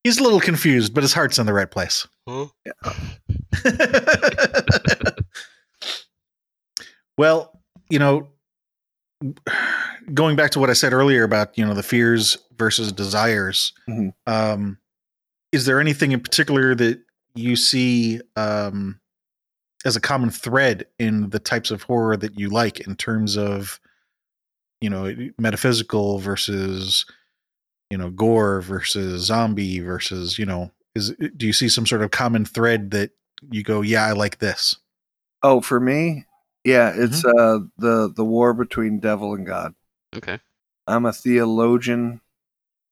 [0.04, 2.08] He's a little confused, but his heart's in the right place.
[2.28, 2.48] Huh?
[7.18, 8.28] well, you know,
[10.14, 14.14] going back to what I said earlier about you know the fears versus desires, Mhm.
[14.26, 14.78] um,
[15.52, 17.00] is there anything in particular that
[17.36, 19.00] you see um,
[19.86, 23.80] as a common thread in the types of horror that you like in terms of
[24.82, 27.06] you know metaphysical versus
[27.90, 32.12] you know gore versus zombie versus you know is do you see some sort of
[32.12, 33.12] common thread that
[33.52, 34.76] you go yeah I like this
[35.44, 36.26] Oh, for me,
[36.64, 39.76] yeah, it's uh the the war between devil and God.
[40.16, 40.40] Okay.
[40.88, 42.22] I'm a theologian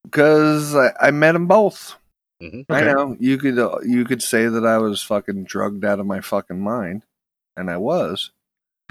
[0.04, 1.96] because I, I met them both.
[2.40, 6.00] hmm I know you could uh, you could say that I was fucking drugged out
[6.00, 7.04] of my fucking mind,
[7.58, 8.30] and I was.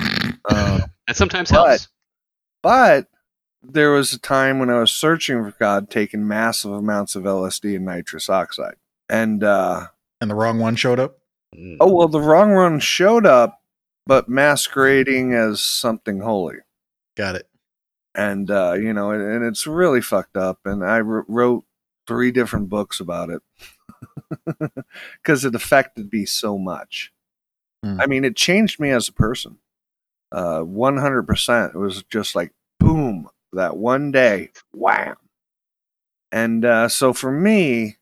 [0.00, 1.88] Uh, That sometimes But- helps.
[2.62, 3.06] but
[3.66, 7.76] there was a time when I was searching for God, taking massive amounts of LSD
[7.76, 8.76] and nitrous oxide,
[9.08, 9.88] and uh,
[10.20, 11.18] and the wrong one showed up
[11.56, 11.76] Mm.
[11.78, 13.62] oh well, the wrong one showed up,
[14.06, 16.56] but masquerading as something holy.
[17.16, 17.48] got it
[18.14, 20.60] and uh, you know, and, and it's really fucked up.
[20.64, 21.64] And I wrote
[22.06, 23.42] three different books about it
[25.22, 27.12] because it affected me so much.
[27.84, 28.00] Hmm.
[28.00, 29.58] I mean, it changed me as a person.
[30.32, 31.74] Uh, One hundred percent.
[31.74, 35.16] It was just like boom that one day, wham.
[36.32, 37.96] And uh, so for me,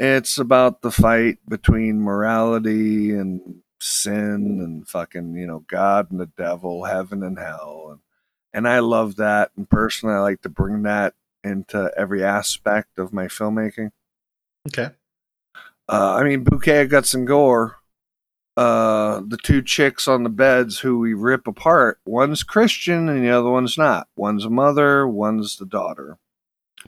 [0.00, 6.30] it's about the fight between morality and sin and fucking you know God and the
[6.36, 8.00] devil, heaven and hell, and
[8.52, 9.50] and I love that.
[9.56, 13.90] And personally, I like to bring that into every aspect of my filmmaking.
[14.68, 14.90] okay
[15.88, 17.76] Uh, I mean, Bouquet of Guts and Gore,
[18.56, 23.30] uh, the two chicks on the beds who we rip apart, one's Christian and the
[23.30, 24.08] other one's not.
[24.16, 26.18] One's a mother, one's the daughter.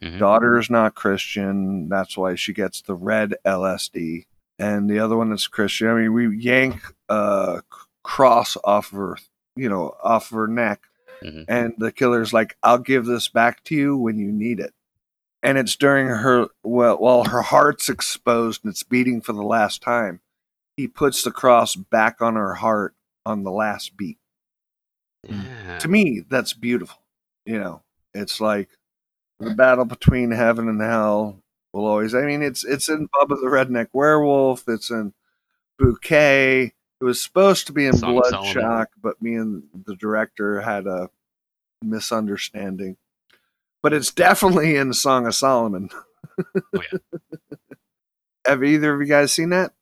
[0.01, 0.19] Mhm.
[0.19, 1.89] Daughter is not Christian.
[1.89, 4.27] That's why she gets the red LSD.
[4.59, 5.89] And the other one is Christian.
[5.89, 9.17] I mean, we yank a c- cross off of her,
[9.57, 10.83] you know, off of her neck.
[11.23, 11.45] Mhm.
[11.49, 14.75] And the killer's like, I'll give this back to you when you need it.
[15.43, 19.81] And it's during her, well, while her heart's exposed and it's beating for the last
[19.83, 20.21] time,
[20.77, 24.19] he puts the cross back on her heart on the last beat
[25.25, 25.79] Yeah.
[25.79, 27.03] to me that's beautiful
[27.45, 27.83] you know
[28.15, 28.69] it's like
[29.41, 33.49] the battle between heaven and hell will always i mean it's it's in bubba the
[33.49, 35.13] redneck werewolf it's in
[35.79, 38.55] bouquet it was supposed to be in Song of Solomon.
[38.55, 41.11] bloodshock but me and the director had a
[41.83, 42.97] misunderstanding
[43.83, 45.89] but it's definitely in song of solomon
[46.39, 46.45] Oh,
[46.93, 46.99] yeah.
[48.47, 49.73] have either of you guys seen that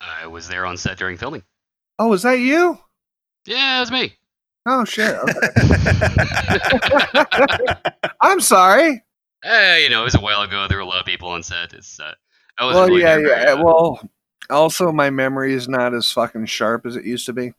[0.00, 1.42] I was there on set during filming.
[1.98, 2.78] oh is that you
[3.46, 4.14] Yeah, it was me.
[4.66, 5.34] oh shit okay.
[8.20, 9.02] i'm sorry
[9.42, 10.66] Hey, you know, it was a while ago.
[10.68, 11.72] There were a lot of people on set.
[11.72, 12.12] It's uh,
[12.58, 13.52] I was well, really yeah, very, yeah.
[13.54, 14.06] uh, Well,
[14.50, 17.54] also my memory is not as fucking sharp as it used to be.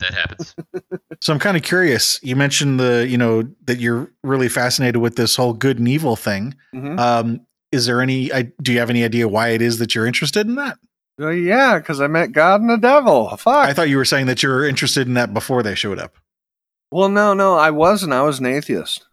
[0.00, 0.54] that happens.
[1.22, 2.20] So I'm kind of curious.
[2.22, 6.16] You mentioned the, you know, that you're really fascinated with this whole good and evil
[6.16, 6.54] thing.
[6.74, 6.98] Mhm.
[7.00, 8.30] Um, is there any?
[8.30, 10.76] I, do you have any idea why it is that you're interested in that?
[11.20, 13.28] Well, yeah, because I met God and the devil.
[13.36, 13.68] Fuck.
[13.68, 16.14] I thought you were saying that you're interested in that before they showed up.
[16.90, 18.12] well, no, no, I wasn't.
[18.14, 19.06] I was an atheist.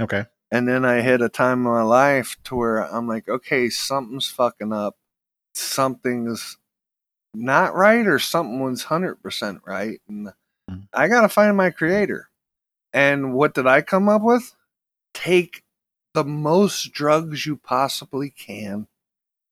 [0.00, 0.24] Okay.
[0.50, 4.28] And then I hit a time in my life to where I'm like, okay, something's
[4.28, 4.96] fucking up.
[5.54, 6.56] Something's
[7.34, 10.00] not right, or something's 100% right.
[10.08, 10.32] And
[10.70, 10.88] Mhm.
[10.92, 12.28] I got to find my creator.
[12.92, 14.54] And what did I come up with?
[15.14, 15.62] Take
[16.14, 18.86] the most drugs you possibly can,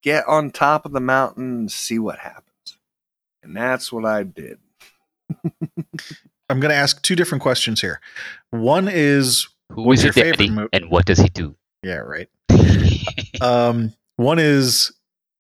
[0.03, 2.79] get on top of the mountain, and see what happens.
[3.43, 4.59] And that's what I did.
[6.49, 8.01] I'm going to ask two different questions here.
[8.51, 11.55] One is, who is What's your your favorite daddy mo- and what does he do?
[11.83, 12.29] yeah, right.
[13.41, 14.93] Um, one is,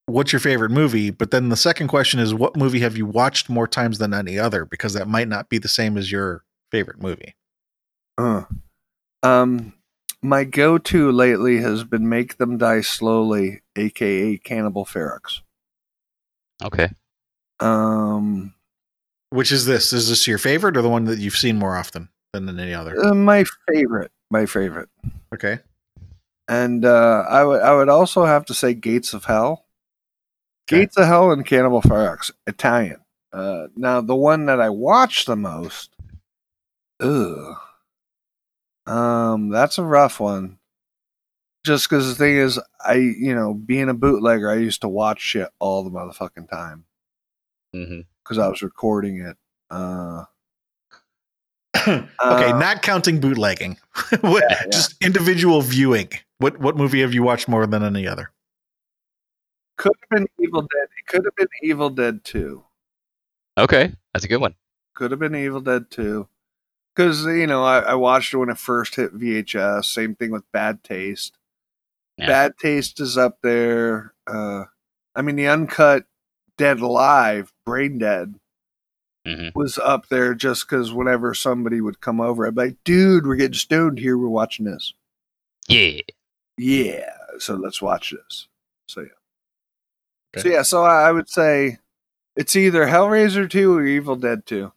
[0.07, 1.11] what's your favorite movie?
[1.11, 4.39] But then the second question is, what movie have you watched more times than any
[4.39, 4.65] other?
[4.65, 7.35] Because that might not be the same as your favorite movie.
[8.17, 8.45] Uh,
[9.23, 9.75] um,
[10.23, 15.41] my go-to lately has been "Make Them Die Slowly," aka Cannibal Ferox.
[16.65, 16.91] okay.
[17.61, 18.55] Um,
[19.31, 19.93] Which is this?
[19.93, 22.99] Is this your favorite or the one that you've seen more often than any other?
[23.05, 24.89] uh, my favorite, my favorite,
[25.35, 25.59] Okay.
[26.49, 29.67] and uh, I would I would also have to say Gates of Hell,
[30.69, 30.81] Okay.
[30.81, 33.01] Gates of Hell, and Cannibal Ferox, Italian.
[33.33, 35.95] Uh, now the one that I watch the most,
[36.99, 37.57] ugh,
[38.91, 40.59] um, that's a rough one.
[41.65, 45.21] Just because the thing is, I you know, being a bootlegger, I used to watch
[45.21, 46.85] shit all the motherfucking time.
[47.73, 49.37] because I was recording it.
[49.71, 50.25] Uh,
[51.77, 53.77] okay, uh, not counting bootlegging.
[54.21, 54.71] what, Yeah, yeah.
[54.71, 56.09] Just individual viewing.
[56.39, 58.31] What what movie have you watched more than any other?
[59.81, 60.89] could have been Evil Dead.
[60.99, 62.65] It could have been Evil Dead Two.
[63.57, 63.93] Okay.
[64.13, 64.55] That's a good one.
[64.95, 66.29] Could have been Evil Dead Two.
[67.01, 69.87] Because you know, I, I watched it when it first hit VHS.
[69.87, 71.39] Same thing with Bad Taste.
[72.19, 72.27] Yeah.
[72.27, 74.13] Bad Taste is up there.
[74.27, 74.65] Uh,
[75.17, 76.05] I mean, the uncut
[76.59, 78.35] Dead Alive, Brain Dead,
[79.27, 83.27] hmm was up there just because whenever somebody would come over, I'd be like, "Dude,
[83.27, 84.19] we're getting stoned here.
[84.19, 84.93] We're watching this."
[85.69, 86.01] Yeah.
[86.59, 88.47] Yeah, so let's watch this.
[88.89, 89.07] So yeah.
[90.37, 90.43] Okay.
[90.43, 91.79] So yeah, so I I would say
[92.37, 94.71] it's either Hellraiser 2 or Evil Dead 2.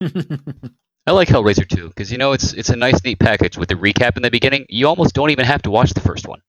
[1.06, 3.74] I like Hellraiser 2 because you know it's it's a nice neat package with the
[3.74, 4.66] recap in the beginning.
[4.68, 6.40] You almost don't even have to watch the first one.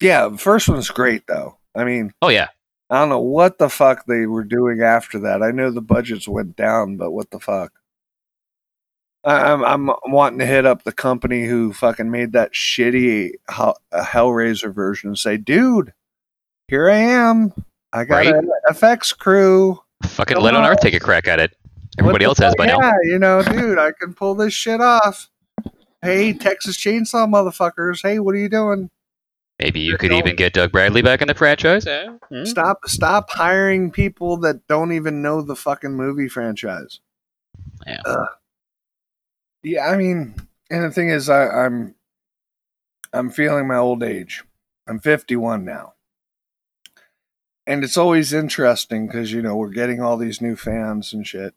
[0.00, 1.58] Yeah, the first one's great though.
[1.74, 2.48] I mean, Oh yeah.
[2.88, 5.42] I don't know what the fuck they were doing after that.
[5.42, 7.72] I know the budgets went down, but what the fuck?
[9.24, 13.80] I- I'm I'm wanting to hit up the company who fucking made that shitty Hell-
[13.92, 15.92] Hellraiser version and say, dude,
[16.68, 17.52] here I am.
[17.92, 18.28] I got Right?
[18.34, 19.80] an FX crew.
[20.04, 20.70] Fucking Come let on on.
[20.70, 21.56] Earth take a crack at it.
[21.96, 22.58] What Everybody else has fuck?
[22.58, 22.78] by now.
[22.78, 25.30] Yeah, you know, dude, I can pull this shit off.
[26.02, 28.02] Hey, Texas Chainsaw motherfuckers.
[28.02, 28.90] Hey, what are you doing?
[29.58, 31.86] Maybe you could even get Doug Bradley back in the franchise.
[31.86, 32.18] Yeah.
[32.28, 32.44] Hmm.
[32.44, 37.00] Stop stop hiring people that don't even know the fucking movie franchise.
[37.86, 38.02] Yeah.
[38.04, 38.28] Ugh.
[39.62, 40.34] yeah, I mean,
[40.70, 41.94] and the thing is I, I'm
[43.14, 44.44] I'm feeling my old age.
[44.86, 45.94] I'm 51 now.
[47.66, 51.54] And it's always interesting because you know we're getting all these new fans and shit.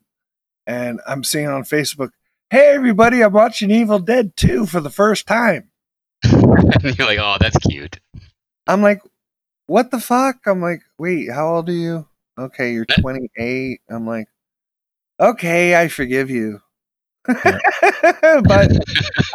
[0.69, 2.11] And I'm seeing on Facebook,
[2.51, 5.71] hey everybody, I'm watching Evil Dead 2 for the first time.
[6.21, 7.99] And you're like, oh, that's cute.
[8.67, 9.01] I'm like,
[9.65, 10.45] what the fuck?
[10.45, 12.07] I'm like, wait, how old are you?
[12.37, 13.81] Okay, you're 28.
[13.89, 14.27] I'm like,
[15.19, 16.61] okay, I forgive you.
[17.25, 17.41] but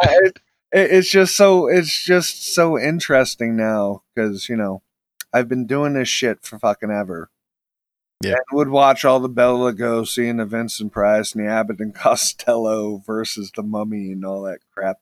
[0.01, 4.82] I, it, it's just so it's just so interesting now because you know
[5.32, 7.28] I've been doing this shit for fucking ever.
[8.22, 8.32] Yeah.
[8.32, 11.94] And would watch all the Bela Lugosi and the Vincent Price and the Abbott and
[11.94, 14.98] Costello versus the Mummy and all that crap.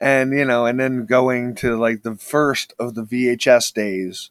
[0.00, 4.30] And you know, and then going to like the first of the VHS days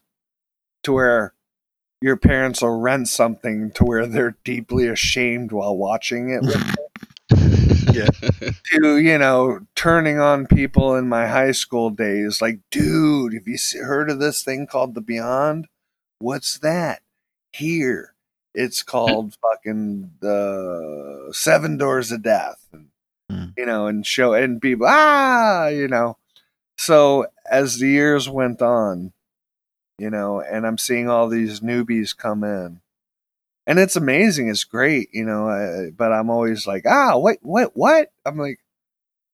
[0.82, 1.34] to where
[2.00, 6.74] your parents will rent something to where they're deeply ashamed while watching it with
[7.94, 8.06] Yeah.
[8.72, 13.56] to you know turning on people in my high school days like dude have you
[13.84, 15.68] heard of this thing called the beyond
[16.18, 17.02] what's that
[17.54, 18.14] here.
[18.54, 22.66] It's called fucking the seven doors of death.
[22.72, 22.88] And
[23.30, 23.46] Hmm.
[23.56, 26.18] you know and show and people ah you know.
[26.76, 29.12] So as the years went on
[29.98, 32.80] you know and i'm seeing all these newbies come in.
[33.66, 37.70] And it's amazing it's great you know I, but i'm always like ah wait what
[37.74, 38.12] what?
[38.26, 38.60] I'm like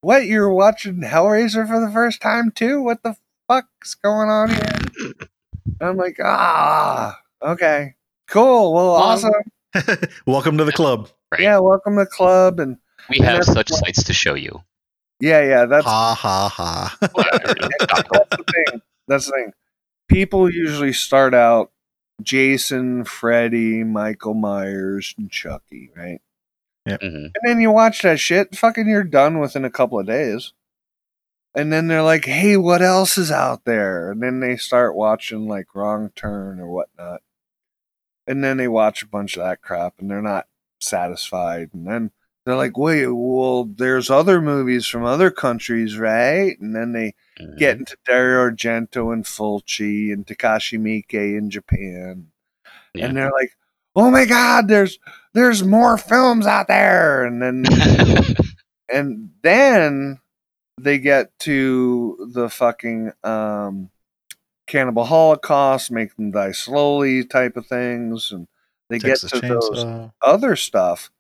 [0.03, 2.81] what you're watching hellraiser for the first time too?
[2.81, 3.17] What the
[3.49, 5.15] fuck's going on here?
[5.81, 7.95] I'm like ah okay
[8.31, 9.33] cool well Well, awesome
[10.27, 11.09] Welcome to the club.
[11.33, 11.43] Right.
[11.43, 12.77] yeah welcome to the club and
[13.09, 14.63] We have such why- sights to show you.
[15.21, 16.97] yeah yeah that's Ha ha ha.
[17.01, 17.17] that's
[18.31, 19.53] the thing that's the thing
[20.09, 21.71] people usually start out
[22.23, 26.21] Jason, Freddy, Michael Myers, and Chucky, right?
[26.87, 30.53] hmm And then you watch that shit, fucking you're done within a couple of days.
[31.55, 34.11] And then they're like, hey, what else is out there?
[34.11, 37.23] And then they start watching like Wrong Turn or whatnot.
[38.27, 40.47] And then they watch a bunch of that crap and they're not
[40.81, 41.71] satisfied.
[41.73, 42.11] And then
[42.45, 46.59] they're like, wait, well, there's other movies from other countries, right?
[46.61, 47.57] And then they Mm-hmm.
[47.57, 52.27] get into Dario Argento and Fulci and Takashi Miike in Japan
[52.95, 53.07] Yeah.
[53.07, 53.57] and they're like,
[53.97, 54.99] "Oh my God, there's
[55.33, 57.65] there's more films out there," and then
[58.93, 60.19] and then
[60.79, 63.89] they get to the fucking um,
[64.71, 68.47] Cannibal Holocaust, make them die slowly type of things, and
[68.89, 69.85] they Texas get to those
[70.23, 71.11] other stuff,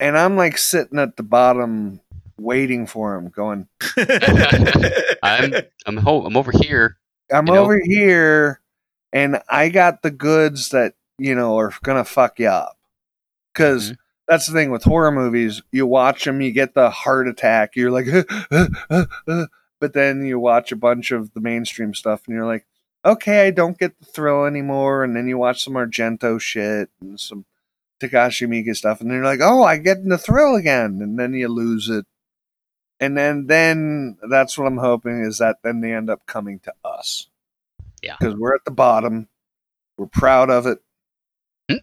[0.00, 2.00] and I'm like sitting at the bottom
[2.38, 3.68] waiting for him, going,
[5.22, 5.54] I'm
[5.86, 6.96] I'm ho- I'm over here.
[7.32, 7.62] I'm You know?
[7.64, 8.60] over here
[9.12, 12.76] and I got the goods that, you know, are going to fuck you up.
[13.52, 13.96] because Mhm.
[14.28, 15.62] that's the thing with horror movies.
[15.72, 17.74] You watch them, you get the heart attack.
[17.74, 18.06] You're like,
[18.50, 19.46] uh, uh, uh,
[19.80, 22.66] but then you watch a bunch of the mainstream stuff, and you're like,
[23.04, 25.04] okay, I don't get the thrill anymore.
[25.04, 27.44] And then you watch some Argento shit and some
[28.00, 31.34] Takashi Miike stuff, and then you're like, oh, I get the thrill again, and then
[31.34, 32.04] you lose it.
[32.98, 36.72] And then, then that's what I'm hoping is that then they end up coming to
[36.84, 37.28] us.
[38.02, 38.16] Yeah.
[38.18, 39.28] because we're at the bottom.
[39.96, 40.78] We're proud of it.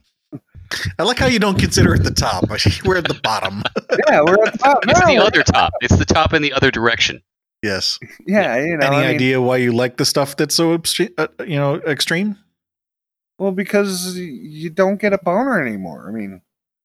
[1.00, 2.48] I like how you don't consider it the top.
[2.48, 3.64] But we're at the bottom.
[4.08, 4.90] Yeah, we're at the bottom.
[4.90, 5.74] It's the other top.
[5.82, 7.22] It's the top in the other direction.
[7.64, 7.98] Yes.
[8.28, 11.14] Yeah, you know, Any I mean, idea why you like the stuff that's so extre-
[11.18, 12.38] uh, you know extreme?
[13.40, 16.06] well, because you don't get a boner anymore.
[16.08, 16.42] I mean,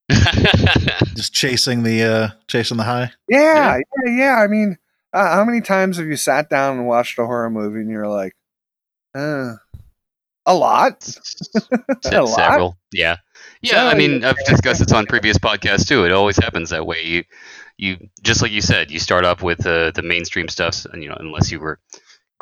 [1.14, 3.11] Just chasing the uh chasing the high.
[3.29, 4.37] yeah, yeah, yeah.
[4.43, 4.79] I mean,
[5.12, 8.09] uh, how many times have you sat down and watched a horror movie and you're
[8.09, 8.35] like,
[9.14, 9.55] uh,
[10.47, 11.14] a lot?
[12.07, 12.29] a lot?
[12.29, 12.79] Several.
[12.93, 13.16] Yeah.
[13.61, 16.05] Yeah, I So- mean, I've discussed this on previous podcasts too.
[16.05, 17.05] It always happens that way.
[17.05, 17.24] You,
[17.79, 21.16] you just like you said, you start off with uh, the mainstream stuff, you know,
[21.18, 21.79] unless you were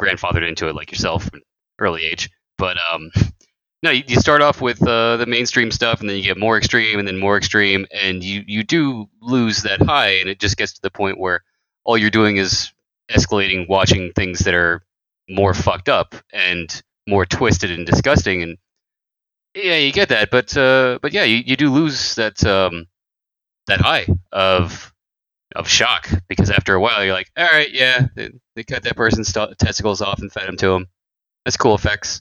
[0.01, 1.29] grandfathered into it like yourself
[1.79, 2.31] early age.
[2.59, 3.11] But um,
[3.83, 6.57] no, you, you start off with uh, the mainstream stuff, and then you get more
[6.57, 10.57] extreme, and then more extreme, and you you do lose that high, and it just
[10.57, 11.45] gets to the point where
[11.85, 12.73] all you're doing is
[13.11, 14.83] escalating, watching things that are
[15.29, 18.57] more fucked up and more twisted and disgusting, and
[19.55, 22.87] yeah, you get that, but uh, but yeah, you, you do lose that um,
[23.67, 24.95] that high of
[25.57, 28.97] of shock because after a while you're like, all right, yeah, they, they cut that
[28.97, 30.87] person's st- testicles off and fed them to him.
[31.45, 32.21] That's cool effects.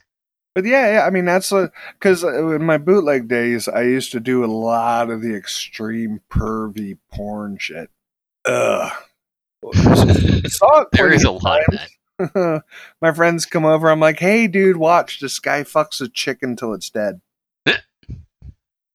[0.54, 1.06] But yeah, yeah.
[1.06, 1.52] I mean, that's
[2.00, 6.22] because uh, in my bootleg days, I used to do a lot of the extreme
[6.32, 7.90] pervy porn shit.
[8.46, 8.92] Ugh.
[9.74, 12.64] Saw it There is a lot of that.
[13.02, 13.90] my friends come over.
[13.90, 15.20] I'm like, hey, dude, watch.
[15.20, 17.20] This guy fucks a chicken till it's dead.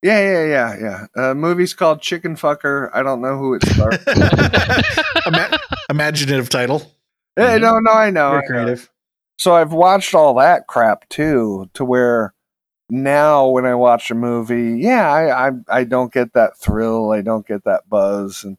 [0.03, 1.31] Yeah, yeah, yeah, yeah.
[1.31, 2.91] Uh, movie's called Chicken Fucker.
[2.95, 3.99] I don't know who it stars.
[5.27, 5.59] Ima-
[5.91, 6.91] imaginative title.
[7.37, 8.31] yeah, no, no, I know.
[8.31, 8.47] Very I know.
[8.47, 8.91] creative.
[9.39, 12.35] So I've watched all that crap too, to where
[12.91, 17.23] now when I watch a movie, yeah, I, I I don't get that thrill, I
[17.23, 18.59] don't get that buzz, and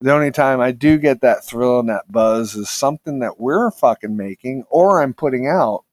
[0.00, 3.70] the only time I do get that thrill and that buzz is something that we're
[3.70, 5.84] fucking making or I'm putting out,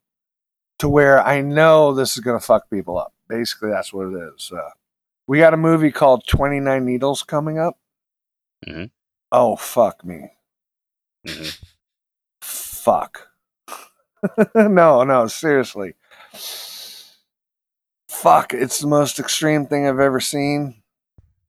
[0.79, 3.13] to where I know this is gonna fuck people up.
[3.27, 4.51] Basically, that's what it is.
[4.55, 4.69] Uh,
[5.31, 7.77] we got a movie called Twenty Nine Needles coming up.
[8.67, 8.91] Mhm.
[9.31, 10.29] Oh fuck me,
[11.25, 11.57] Mhm.
[12.41, 13.29] fuck.
[14.55, 15.93] no, no, seriously.
[18.09, 20.83] Fuck, it's the most extreme thing I've ever seen.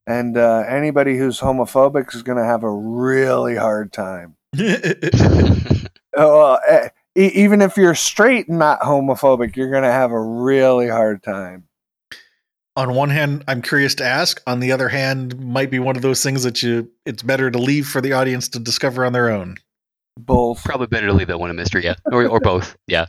[0.07, 4.37] And uh, anybody who's homophobic is going to have a really hard time.
[6.15, 10.11] Oh, uh, eh, e- even if you're straight and not homophobic, you're going to have
[10.11, 11.67] a really hard time.
[12.75, 14.41] On one hand, I'm curious to ask.
[14.47, 17.59] On the other hand, might be one of those things that you it's better to
[17.59, 19.57] leave for the audience to discover on their own.
[20.17, 20.63] Both.
[20.63, 23.05] Probably better to leave that one a mystery, yeah, or or both, yeah.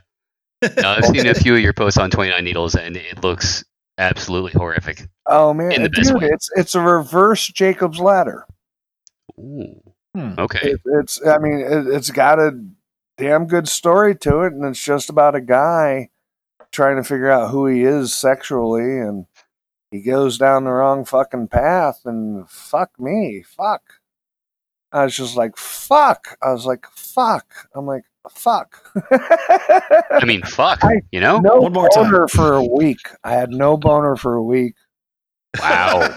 [0.79, 3.65] No, I've seen a few of your posts on Twenty Nine Needles, and it looks
[3.99, 5.07] absolutely horrific.
[5.27, 6.29] Oh man, In the best dude, way.
[6.31, 8.47] it's it's a reverse Jacob's ladder.
[9.39, 9.81] Ooh,
[10.15, 10.35] Hmm.
[10.39, 10.71] okay.
[10.73, 12.53] It, it's I mean it, it's got a
[13.19, 16.11] damn good story to it, and it's just about a guy
[16.73, 19.27] trying to figure out who he is sexually, and
[19.95, 23.83] he goes down the wrong fucking path, and fuck me, fuck.
[24.93, 26.37] I was just like fuck.
[26.43, 27.69] I was like fuck.
[27.75, 28.77] I'm like fuck.
[29.11, 31.39] I mean, fuck, I- you know?
[31.41, 32.05] no One more time.
[32.11, 32.99] boner for a week.
[33.23, 34.75] I had no boner for a week.
[35.61, 36.01] Wow.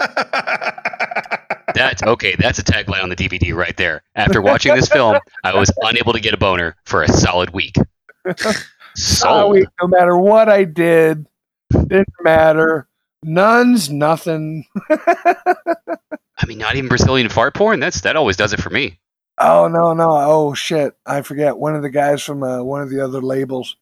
[1.74, 2.34] That's okay.
[2.36, 4.02] That's a tagline on the DVD right there.
[4.14, 7.76] After watching this film, I was unable to get a boner for a solid week.
[8.96, 9.52] Sold.
[9.52, 11.26] week, no matter what I did,
[11.70, 12.87] didn't matter.
[13.22, 14.64] Nuns, nothing.
[14.90, 17.80] I mean, not even Brazilian fart porn.
[17.80, 19.00] That's that always does it for me.
[19.38, 20.10] Oh no, no.
[20.10, 20.96] Oh shit.
[21.04, 21.58] I forget.
[21.58, 23.76] One of the guys from uh, one of the other labels.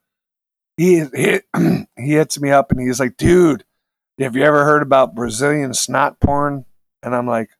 [0.76, 1.40] He he
[1.96, 3.64] he hits me up and he's like, dude,
[4.18, 6.64] have you ever heard about Brazilian snot porn?
[7.02, 7.50] And I'm like,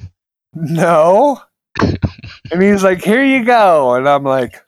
[0.54, 1.40] no.
[1.80, 3.94] and he's like, here you go.
[3.94, 4.62] And I'm like,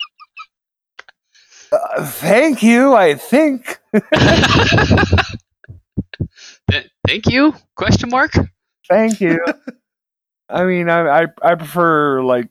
[1.70, 3.78] uh, thank you, I think.
[7.08, 7.54] Th- Thank you?
[7.74, 8.32] Question mark.
[8.88, 9.42] Thank you.
[10.48, 12.50] I mean, I, I I prefer like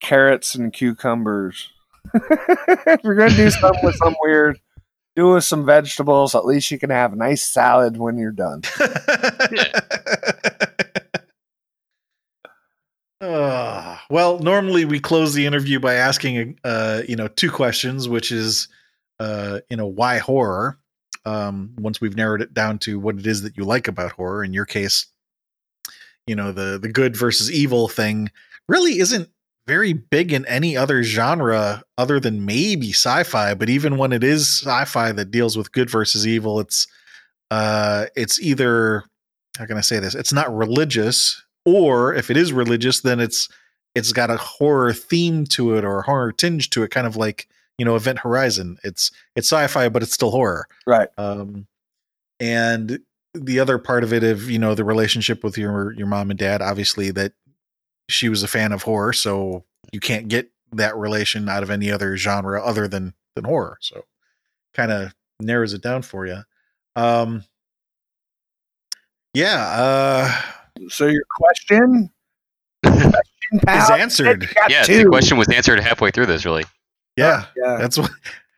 [0.00, 1.70] carrots and cucumbers.
[2.14, 4.58] if you're gonna do something with some weird,
[5.14, 6.34] do with some vegetables.
[6.34, 8.62] At least you can have a nice salad when you're done.
[13.20, 18.32] Uh, well, normally we close the interview by asking, uh, you know, two questions, which
[18.32, 18.68] is,
[19.20, 20.78] uh, you know, why horror?
[21.24, 24.42] Um, once we've narrowed it down to what it is that you like about horror,
[24.42, 25.06] in your case,
[26.26, 28.30] you know, the the good versus evil thing
[28.68, 29.28] really isn't
[29.66, 33.54] very big in any other genre other than maybe sci-fi.
[33.54, 36.86] But even when it is sci-fi that deals with good versus evil, it's
[37.50, 39.04] uh, it's either
[39.58, 40.14] how can I say this?
[40.14, 43.48] It's not religious, or if it is religious, then it's
[43.94, 47.16] it's got a horror theme to it or a horror tinge to it, kind of
[47.16, 47.48] like
[47.78, 48.78] you know Event Horizon.
[48.84, 50.66] It's it's sci-fi, but it's still horror.
[50.86, 51.08] Right.
[51.16, 51.66] Um,
[52.40, 53.00] and
[53.34, 56.38] the other part of it of you know the relationship with your your mom and
[56.38, 57.32] dad, obviously that
[58.08, 61.90] she was a fan of horror, so you can't get that relation out of any
[61.90, 63.78] other genre other than than horror.
[63.80, 64.04] So
[64.74, 66.42] kind of narrows it down for you.
[66.96, 67.44] Um,
[69.34, 69.56] yeah,
[70.76, 72.10] uh, So your question,
[72.84, 73.22] question
[73.68, 74.48] is answered.
[74.68, 76.44] Yeah, the question was answered halfway through this.
[76.44, 76.64] Really.
[77.16, 77.76] Yeah, Yeah.
[77.78, 78.10] that's what.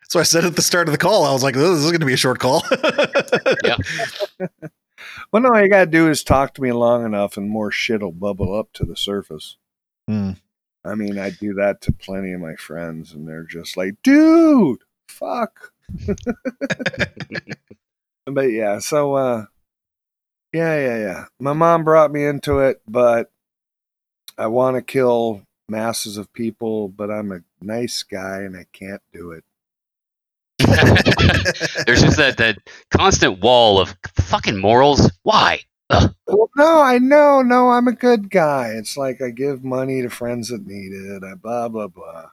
[0.02, 1.24] That's what I said at the start of the call.
[1.24, 2.62] I was like, "This is going to be a short call."
[3.64, 3.76] Yeah.
[5.32, 8.00] Well, no, all you gotta do is talk to me long enough, and more shit
[8.00, 9.56] will bubble up to the surface.
[10.08, 10.30] Hmm.
[10.84, 14.78] I mean, I do that to plenty of my friends, and they're just like, "Dude,
[15.08, 15.72] fuck."
[18.26, 19.44] but yeah, so uh,
[20.52, 21.24] yeah, yeah, yeah.
[21.40, 23.30] My mom brought me into it, but
[24.38, 29.02] I want to kill masses of people, but I'm a nice guy and I can't
[29.12, 29.44] do it.
[31.86, 32.58] There's just that that
[32.90, 35.10] constant wall of fucking morals.
[35.22, 35.60] Why?
[35.90, 38.68] Well, no, I know, no, I'm a good guy.
[38.68, 41.22] It's like I give money to friends that need it.
[41.24, 42.30] I blah blah blah.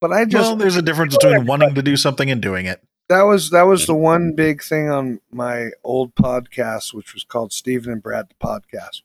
[0.00, 2.82] But I just well, there's a difference between wanting to do something and doing it.
[3.08, 4.02] that was that was the mm-hmm.
[4.02, 9.02] one big thing on my old podcast, which was called Stephen and Brad the podcast.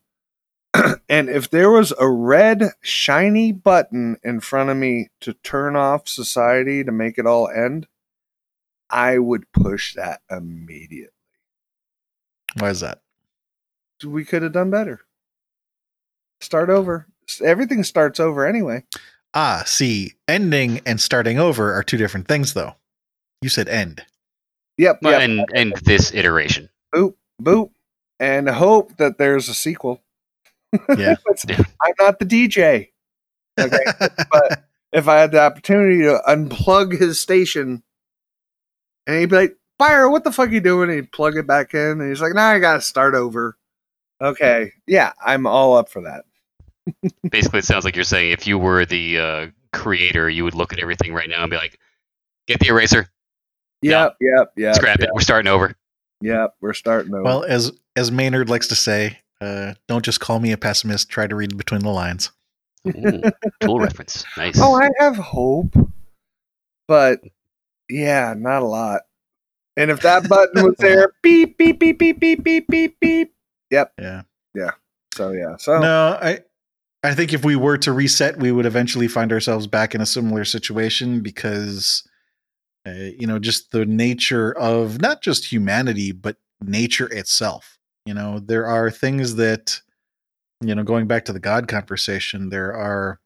[1.09, 6.07] and if there was a red shiny button in front of me to turn off
[6.07, 7.87] society to make it all end,
[8.89, 11.11] I would push that immediately.
[12.59, 13.01] Why is that?
[14.03, 15.01] We could have done better.
[16.41, 17.07] Start over.
[17.43, 18.83] Everything starts over anyway.
[19.33, 22.75] Ah, see, ending and starting over are two different things, though.
[23.41, 24.05] You said end.
[24.77, 24.99] Yep.
[25.01, 25.21] Well, yep.
[25.21, 26.69] And and this iteration.
[26.93, 27.71] boop, boop,
[28.19, 30.01] and hope that there's a sequel.
[30.97, 31.15] Yeah.
[31.83, 32.89] I'm not the DJ.
[33.59, 33.77] Okay.
[34.31, 37.83] but if I had the opportunity to unplug his station
[39.07, 40.89] and he'd be like, Fire, what the fuck you doing?
[40.89, 43.57] And he'd plug it back in and he's like, Now I gotta start over.
[44.21, 44.71] Okay.
[44.87, 46.23] Yeah, I'm all up for that.
[47.29, 50.71] Basically, it sounds like you're saying if you were the uh, creator, you would look
[50.71, 51.79] at everything right now and be like,
[52.47, 53.09] "Get the eraser,
[53.81, 54.75] Yep, yep, yep.
[54.75, 55.13] scrap yep, it.
[55.13, 55.73] We're starting over."
[56.21, 57.23] Yep, we're starting over.
[57.23, 61.09] well, as as Maynard likes to say, uh, don't just call me a pessimist.
[61.09, 62.31] Try to read between the lines.
[62.87, 63.21] Ooh,
[63.61, 64.23] tool reference.
[64.37, 64.59] Nice.
[64.61, 65.75] Oh, I have hope,
[66.87, 67.19] but
[67.89, 69.01] yeah, not a lot.
[69.77, 73.33] And if that button was there, beep, beep, beep, beep, beep, beep, beep, beep.
[73.71, 73.93] Yep.
[73.99, 74.21] Yeah.
[74.53, 74.71] Yeah.
[75.15, 76.39] So yeah, so No, I
[77.03, 80.05] I think if we were to reset, we would eventually find ourselves back in a
[80.05, 82.07] similar situation because
[82.87, 87.74] uh, you know, just the nature of not just humanity but nature itself.
[88.05, 89.81] You know, there are things that
[90.61, 93.19] you know, going back to the god conversation, there are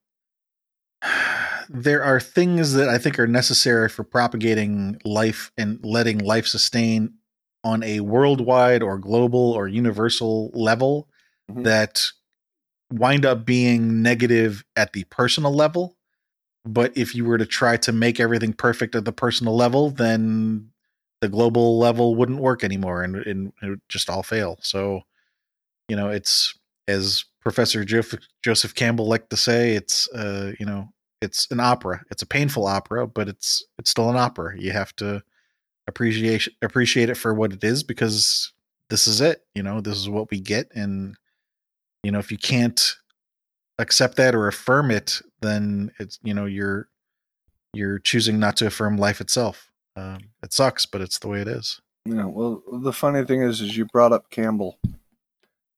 [1.70, 7.14] there are things that I think are necessary for propagating life and letting life sustain
[7.64, 11.08] on a worldwide or global or universal level
[11.52, 11.64] Mhm.
[11.64, 12.04] that
[12.92, 15.98] wind up being negative at the personal level.
[16.66, 20.69] But if you were to try to make everything perfect at the personal level, then
[21.22, 24.58] the global level wouldn't work anymore and, and it would just all fail.
[24.62, 25.02] So,
[25.88, 30.90] you know, it's as Professor Joseph, Joseph Campbell liked to say, it's uh, you know,
[31.22, 32.04] it's an opera.
[32.10, 34.60] It's a painful opera, but it's it's still an opera.
[34.60, 35.24] You have to
[35.88, 38.54] appreciate appreciate it for what it is because
[38.90, 39.44] this is it.
[39.56, 41.16] You know, this is what we get, and
[42.04, 42.96] you know, if you can't
[43.78, 46.88] accept that or affirm it, then it's you know you're
[47.74, 49.69] you're choosing not to affirm life itself.
[50.00, 51.82] Um, it sucks, but it's the way it is.
[52.06, 52.26] Yeah.
[52.26, 54.80] Well, the funny thing is, is you brought up Campbell,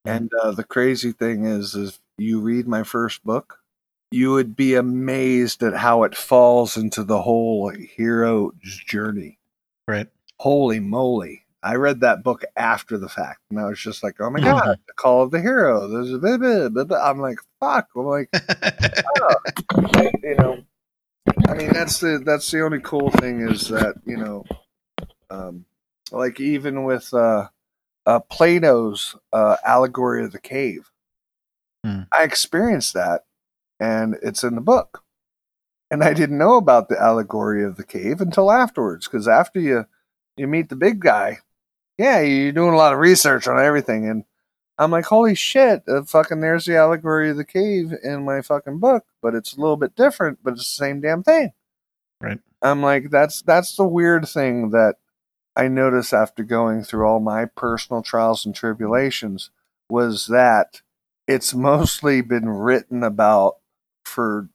[0.05, 3.59] and uh, the crazy thing is, is you read my first book,
[4.11, 8.53] you would be amazed at how it falls into the whole hero's
[8.85, 9.39] journey.
[9.87, 10.07] Right.
[10.39, 11.45] Holy moly!
[11.63, 14.79] I read that book after the fact, and I was just like, "Oh my god,
[14.87, 17.01] the Call of the Hero!" There's a.
[17.03, 18.29] I'm like, "Fuck!" I'm like,
[19.21, 19.35] oh.
[20.23, 20.63] you know.
[21.47, 24.43] I mean, that's the that's the only cool thing is that you know,
[25.29, 25.65] um,
[26.11, 27.47] like even with uh,
[28.05, 30.91] uh, Plato's uh, allegory of the cave,
[31.83, 32.01] Hmm.
[32.11, 33.25] I experienced that,
[33.79, 35.03] and it's in the book.
[35.89, 39.85] And I didn't know about the allegory of the cave until afterwards, because after you
[40.37, 41.39] you meet the big guy,
[41.97, 44.23] yeah, you're doing a lot of research on everything, and
[44.81, 48.79] I'm like, holy shit, uh, fucking, there's the allegory of the cave in my fucking
[48.79, 51.51] book, but it's a little bit different, but it's the same damn thing.
[52.19, 52.39] Right.
[52.63, 54.95] I'm like, that's that's the weird thing that
[55.55, 59.51] I noticed after going through all my personal trials and tribulations
[59.87, 60.81] was that
[61.27, 63.57] it's mostly been written about
[64.03, 64.49] for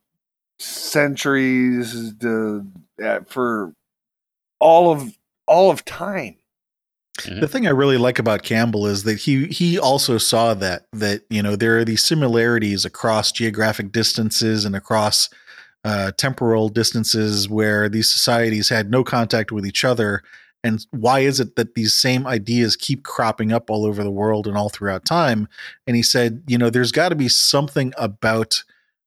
[0.58, 2.66] centuries, the,
[3.00, 3.74] uh, for
[4.58, 5.16] all of
[5.46, 6.36] all of time.
[7.24, 11.22] The thing I really like about Campbell is that he he also saw that that
[11.30, 15.28] you know there are these similarities across geographic distances and across
[15.84, 20.22] uh, temporal distances where these societies had no contact with each other.
[20.64, 24.48] And why is it that these same ideas keep cropping up all over the world
[24.48, 25.46] and all throughout time?
[25.86, 28.64] And he said, you know, there's got to be something about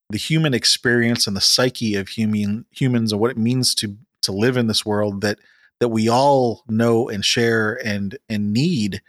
[0.08, 4.32] the human experience and the psyche of human humans and what it means to to
[4.32, 5.38] live in this world that
[5.80, 9.02] that we all know and share and and need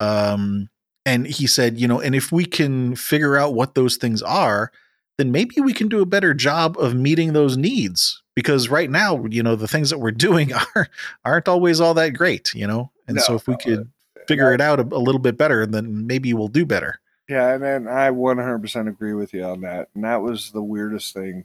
[0.00, 0.68] um
[1.04, 4.70] and he said you know and if we can figure out what those things are
[5.16, 9.24] then maybe we can do a better job of meeting those needs because right now
[9.26, 10.88] you know the things that we're doing are
[11.24, 13.90] aren't always all that great you know and No, so if we no, could
[14.28, 17.62] figure it out a, a little bit better then maybe we'll do better Yeah, and,
[17.64, 19.88] and I 100% agree with you on that.
[19.94, 21.44] And that was the weirdest thing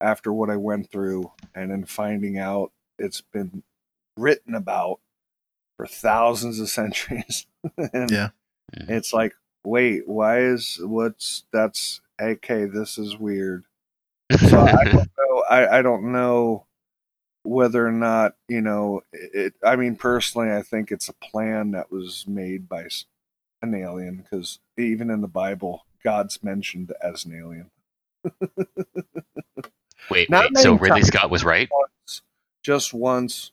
[0.00, 3.62] after what I went through, and then finding out it's been
[4.16, 5.00] written about
[5.76, 7.46] for thousands of centuries.
[7.92, 8.30] and Yeah.
[8.74, 8.92] Mm-hmm.
[8.92, 9.34] It's like,
[9.64, 12.64] wait, why is what's that's okay?
[12.64, 13.64] This is weird.
[14.48, 15.44] So I don't know.
[15.48, 16.66] I, I don't know
[17.42, 19.54] whether or not you know it.
[19.64, 22.88] I mean, personally, I think it's a plan that was made by
[23.62, 27.70] an alien because even in the Bible, God's mentioned as an alien.
[30.10, 30.58] Wait, wait.
[30.58, 31.08] So Ridley times.
[31.08, 31.68] Scott was right?
[31.72, 32.22] Once,
[32.62, 33.50] just once,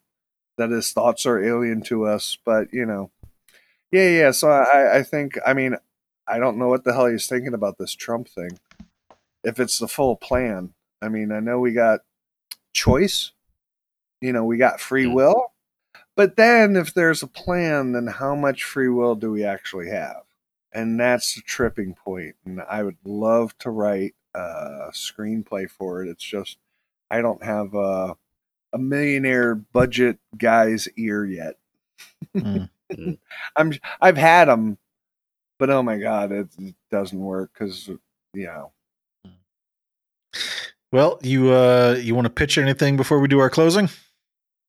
[0.57, 2.37] that his thoughts are alien to us.
[2.45, 3.11] But you know,
[3.91, 4.31] yeah, yeah.
[4.31, 5.37] So I, I think.
[5.45, 5.77] I mean,
[6.27, 8.59] I don't know what the hell he's thinking about this Trump thing.
[9.43, 12.01] If it's the full plan, I mean, I know we got
[12.73, 13.31] choice.
[14.21, 15.51] You know, we got free will.
[16.15, 20.23] But then, if there's a plan, then how much free will do we actually have?
[20.71, 22.35] And that's the tripping point.
[22.45, 26.09] And I would love to write a screenplay for it.
[26.09, 26.57] It's just
[27.11, 28.15] I don't have a,
[28.73, 31.57] a millionaire budget guy's ear yet.
[32.35, 32.69] Mm.
[33.55, 34.77] I'm I've had them,
[35.59, 37.89] but oh my god, it, it doesn't work because
[38.33, 38.71] you know.
[40.91, 43.89] well you uh you want to pitch anything before we do our closing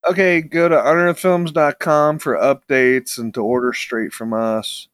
[0.07, 4.89] Okay, go to unearthfilms.com for updates and to order straight from us.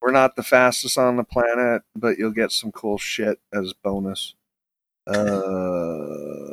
[0.00, 4.34] We're not the fastest on the planet, but you'll get some cool shit as bonus.
[5.06, 6.47] Uh,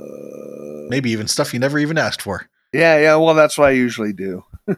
[0.90, 3.16] maybe even stuff you never even asked for Yeah, yeah.
[3.16, 4.44] Well, that's what I usually do.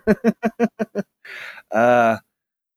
[1.71, 2.17] uh,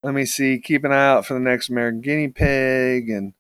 [0.02, 0.60] let me see.
[0.60, 3.34] Keep an eye out for the next American Guinea Pig, and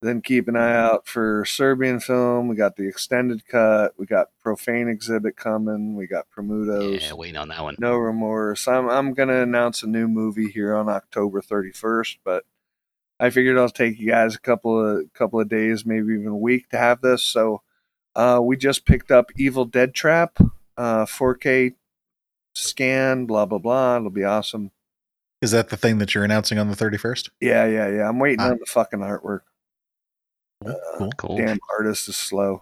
[0.00, 2.48] then keep an eye out for Serbian film.
[2.48, 3.94] We got the extended cut.
[3.98, 5.96] We got Profane Exhibit coming.
[5.96, 7.00] We got Promudos.
[7.00, 7.76] Yeah, waiting on that one.
[7.78, 8.68] No remorse.
[8.68, 12.44] I'm I'm gonna announce a new movie here on October 31st, but
[13.20, 16.36] I figured I'll take you guys a couple of couple of days, maybe even a
[16.36, 17.22] week to have this.
[17.22, 17.62] So
[18.18, 20.38] uh, we just picked up Evil Dead Trap,
[20.76, 21.74] uh, 4K
[22.54, 23.96] scan, blah blah blah.
[23.96, 24.72] It'll be awesome.
[25.40, 28.08] is that the thing that you're announcing on the 31st Yeah, yeah, yeah.
[28.08, 28.50] I'm waiting Ah.
[28.50, 29.40] on the fucking artwork.
[30.64, 31.10] cool, cool.
[31.16, 31.36] Cool.
[31.38, 32.60] Damn artist is slow.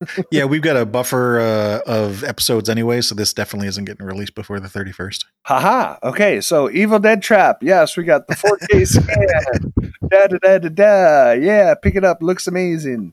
[0.30, 4.34] yeah, we've got a buffer uh, of episodes anyway, so this definitely isn't getting released
[4.34, 5.24] before the 31st.
[5.44, 5.96] Haha.
[6.02, 7.62] Okay, so Evil Dead Trap.
[7.62, 9.72] Yes, we got the 4K scan.
[10.08, 11.32] da da da da da.
[11.32, 12.22] Yeah, pick it up.
[12.22, 13.12] Looks amazing.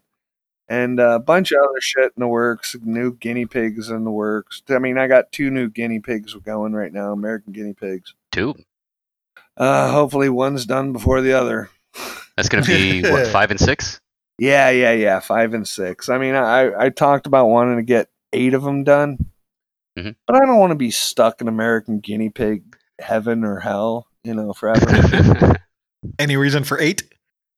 [0.70, 2.76] And a bunch of other shit in the works.
[2.82, 4.62] New guinea pigs in the works.
[4.70, 8.14] I mean, I got two new guinea pigs going right now, American guinea pigs.
[8.32, 8.56] Two.
[9.58, 11.70] Uh, hopefully, one's done before the other.
[12.36, 14.00] That's gonna be what five and six.
[14.40, 15.20] Yeah, yeah, yeah.
[15.20, 16.10] Five and six.
[16.10, 19.30] I mean, I I talked about wanting to get eight of them done,
[19.98, 20.16] Mhm.
[20.26, 22.64] but I don't want to be stuck in American guinea pig
[23.00, 25.56] heaven or hell, you know, forever.
[26.20, 27.04] Any reason for eight?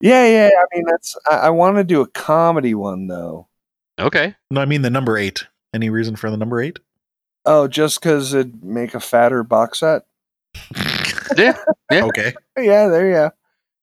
[0.01, 0.49] Yeah, yeah.
[0.53, 1.15] I mean, that's.
[1.29, 3.47] I, I want to do a comedy one though.
[3.99, 4.35] okay.
[4.51, 5.45] No, I mean the number eight.
[5.73, 6.79] Any reason for the number eight?
[7.45, 10.03] Oh, just because it'd make a fatter box set.
[11.37, 11.57] Yeah.
[11.91, 12.05] Yeah.
[12.05, 12.33] Okay.
[12.55, 13.31] Yeah, there you go.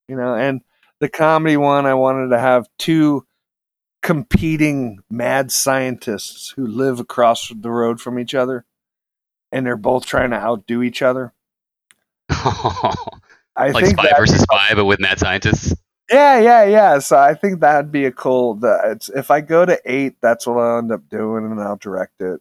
[0.09, 0.63] You know, and
[1.01, 3.27] the comedy one, I wanted to have two
[4.01, 8.65] competing mad scientists who live across the road from each other,
[9.51, 11.33] and they're both trying to outdo each other.
[12.31, 12.95] I
[13.57, 15.75] like think spy versus spy, but with mad scientists.
[16.13, 16.99] Yeah, yeah, yeah.
[16.99, 18.55] So I think that'd be a cool.
[18.55, 21.77] The, it's, if I go to eight, that's what I'll end up doing, and I'll
[21.77, 22.41] direct it.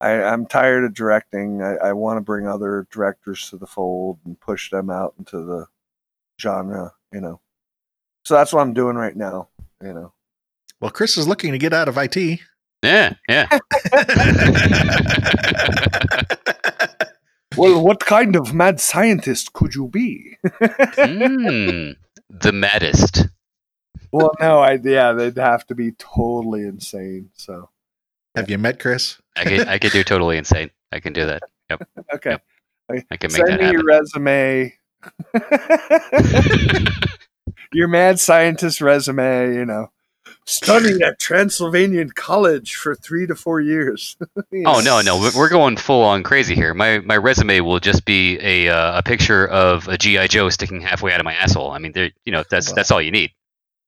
[0.00, 1.62] I, I'm tired of directing.
[1.62, 5.44] I, I want to bring other directors to the fold and push them out into
[5.44, 5.66] the
[6.40, 6.92] genre.
[7.12, 7.40] You know,
[8.24, 9.48] so that's what I'm doing right now.
[9.82, 10.12] You know,
[10.80, 12.40] Well, Chris is looking to get out of IT.
[12.82, 13.14] Yeah.
[13.28, 13.48] Yeah.
[17.56, 20.36] well, what kind of mad scientist could you be?
[20.96, 21.96] Mm,
[22.30, 23.26] the maddest.
[24.12, 27.30] well, no, I yeah, they'd have to be totally insane.
[27.34, 27.70] So
[28.34, 29.20] Have you met Chris?
[29.36, 30.70] I could I could do totally insane.
[30.92, 31.42] I can do that.
[31.70, 31.88] Yep.
[32.14, 32.38] Okay,
[33.10, 34.72] I can make send that me your resume.
[37.72, 39.90] your mad scientist resume, you know.
[40.48, 44.16] Studied at Transylvanian College for three to four years.
[44.52, 46.72] You Oh no, no, we- we're going full on crazy here.
[46.72, 50.80] My my resume will just be a uh, a picture of a GI Joe sticking
[50.80, 51.72] halfway out of my asshole.
[51.72, 53.32] I mean, there, you know, that's that's all you need.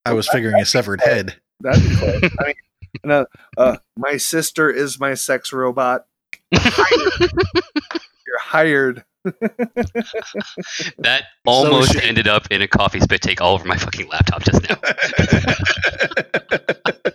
[0.04, 1.36] I was figuring a severed head.
[1.60, 2.30] That'd be cool.
[2.40, 2.54] I mean,
[3.04, 3.26] no,
[3.56, 6.06] uh, my sister is my sex robot.
[6.50, 9.04] You're hired.
[10.98, 14.42] That almost she- ended up in a coffee spit take all over my fucking laptop
[14.42, 14.76] just now.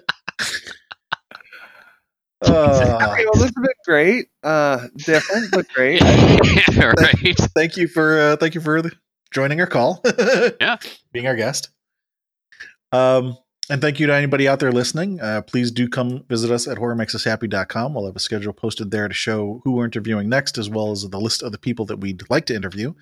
[2.45, 4.27] Uh, Okay, well, this has been great.
[4.44, 6.02] Uh, different, but great.
[6.73, 7.15] yeah, right.
[7.56, 8.81] thank you for uh, thank you for
[9.31, 10.03] joining our call.
[10.60, 10.76] Yeah.
[11.14, 11.69] being our guest.
[12.91, 13.38] Um,
[13.74, 15.20] and thank you to anybody out there listening.
[15.20, 17.94] Uh, please do come visit us at horrormakesushappy.com.
[17.95, 21.10] We'll have a schedule posted there to show who we're interviewing next, as well as
[21.10, 22.94] the list of the people that we'd like to interview.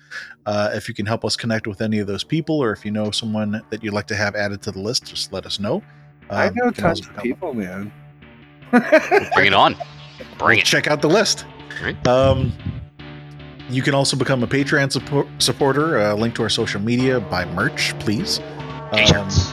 [0.46, 2.90] Uh, if you can help us connect with any of those people, or if you
[2.90, 5.82] know someone that you'd like to have added to the list, just let us know.
[6.30, 7.92] I Um, know tons of help- people, man.
[8.70, 9.76] Bring it on.
[10.38, 10.64] Bring it.
[10.64, 11.44] check out the list.
[11.82, 12.06] Right.
[12.06, 12.52] Um,
[13.68, 15.98] you can also become a Patreon support, supporter.
[16.00, 18.38] Uh, link to our social media, buy merch, please.
[18.38, 19.52] Um, T-shirts.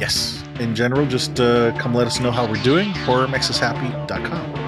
[0.00, 0.37] yes.
[0.60, 2.90] In general, just uh, come let us know how we're doing.
[2.90, 4.67] HorrorMakesUsHappy.com.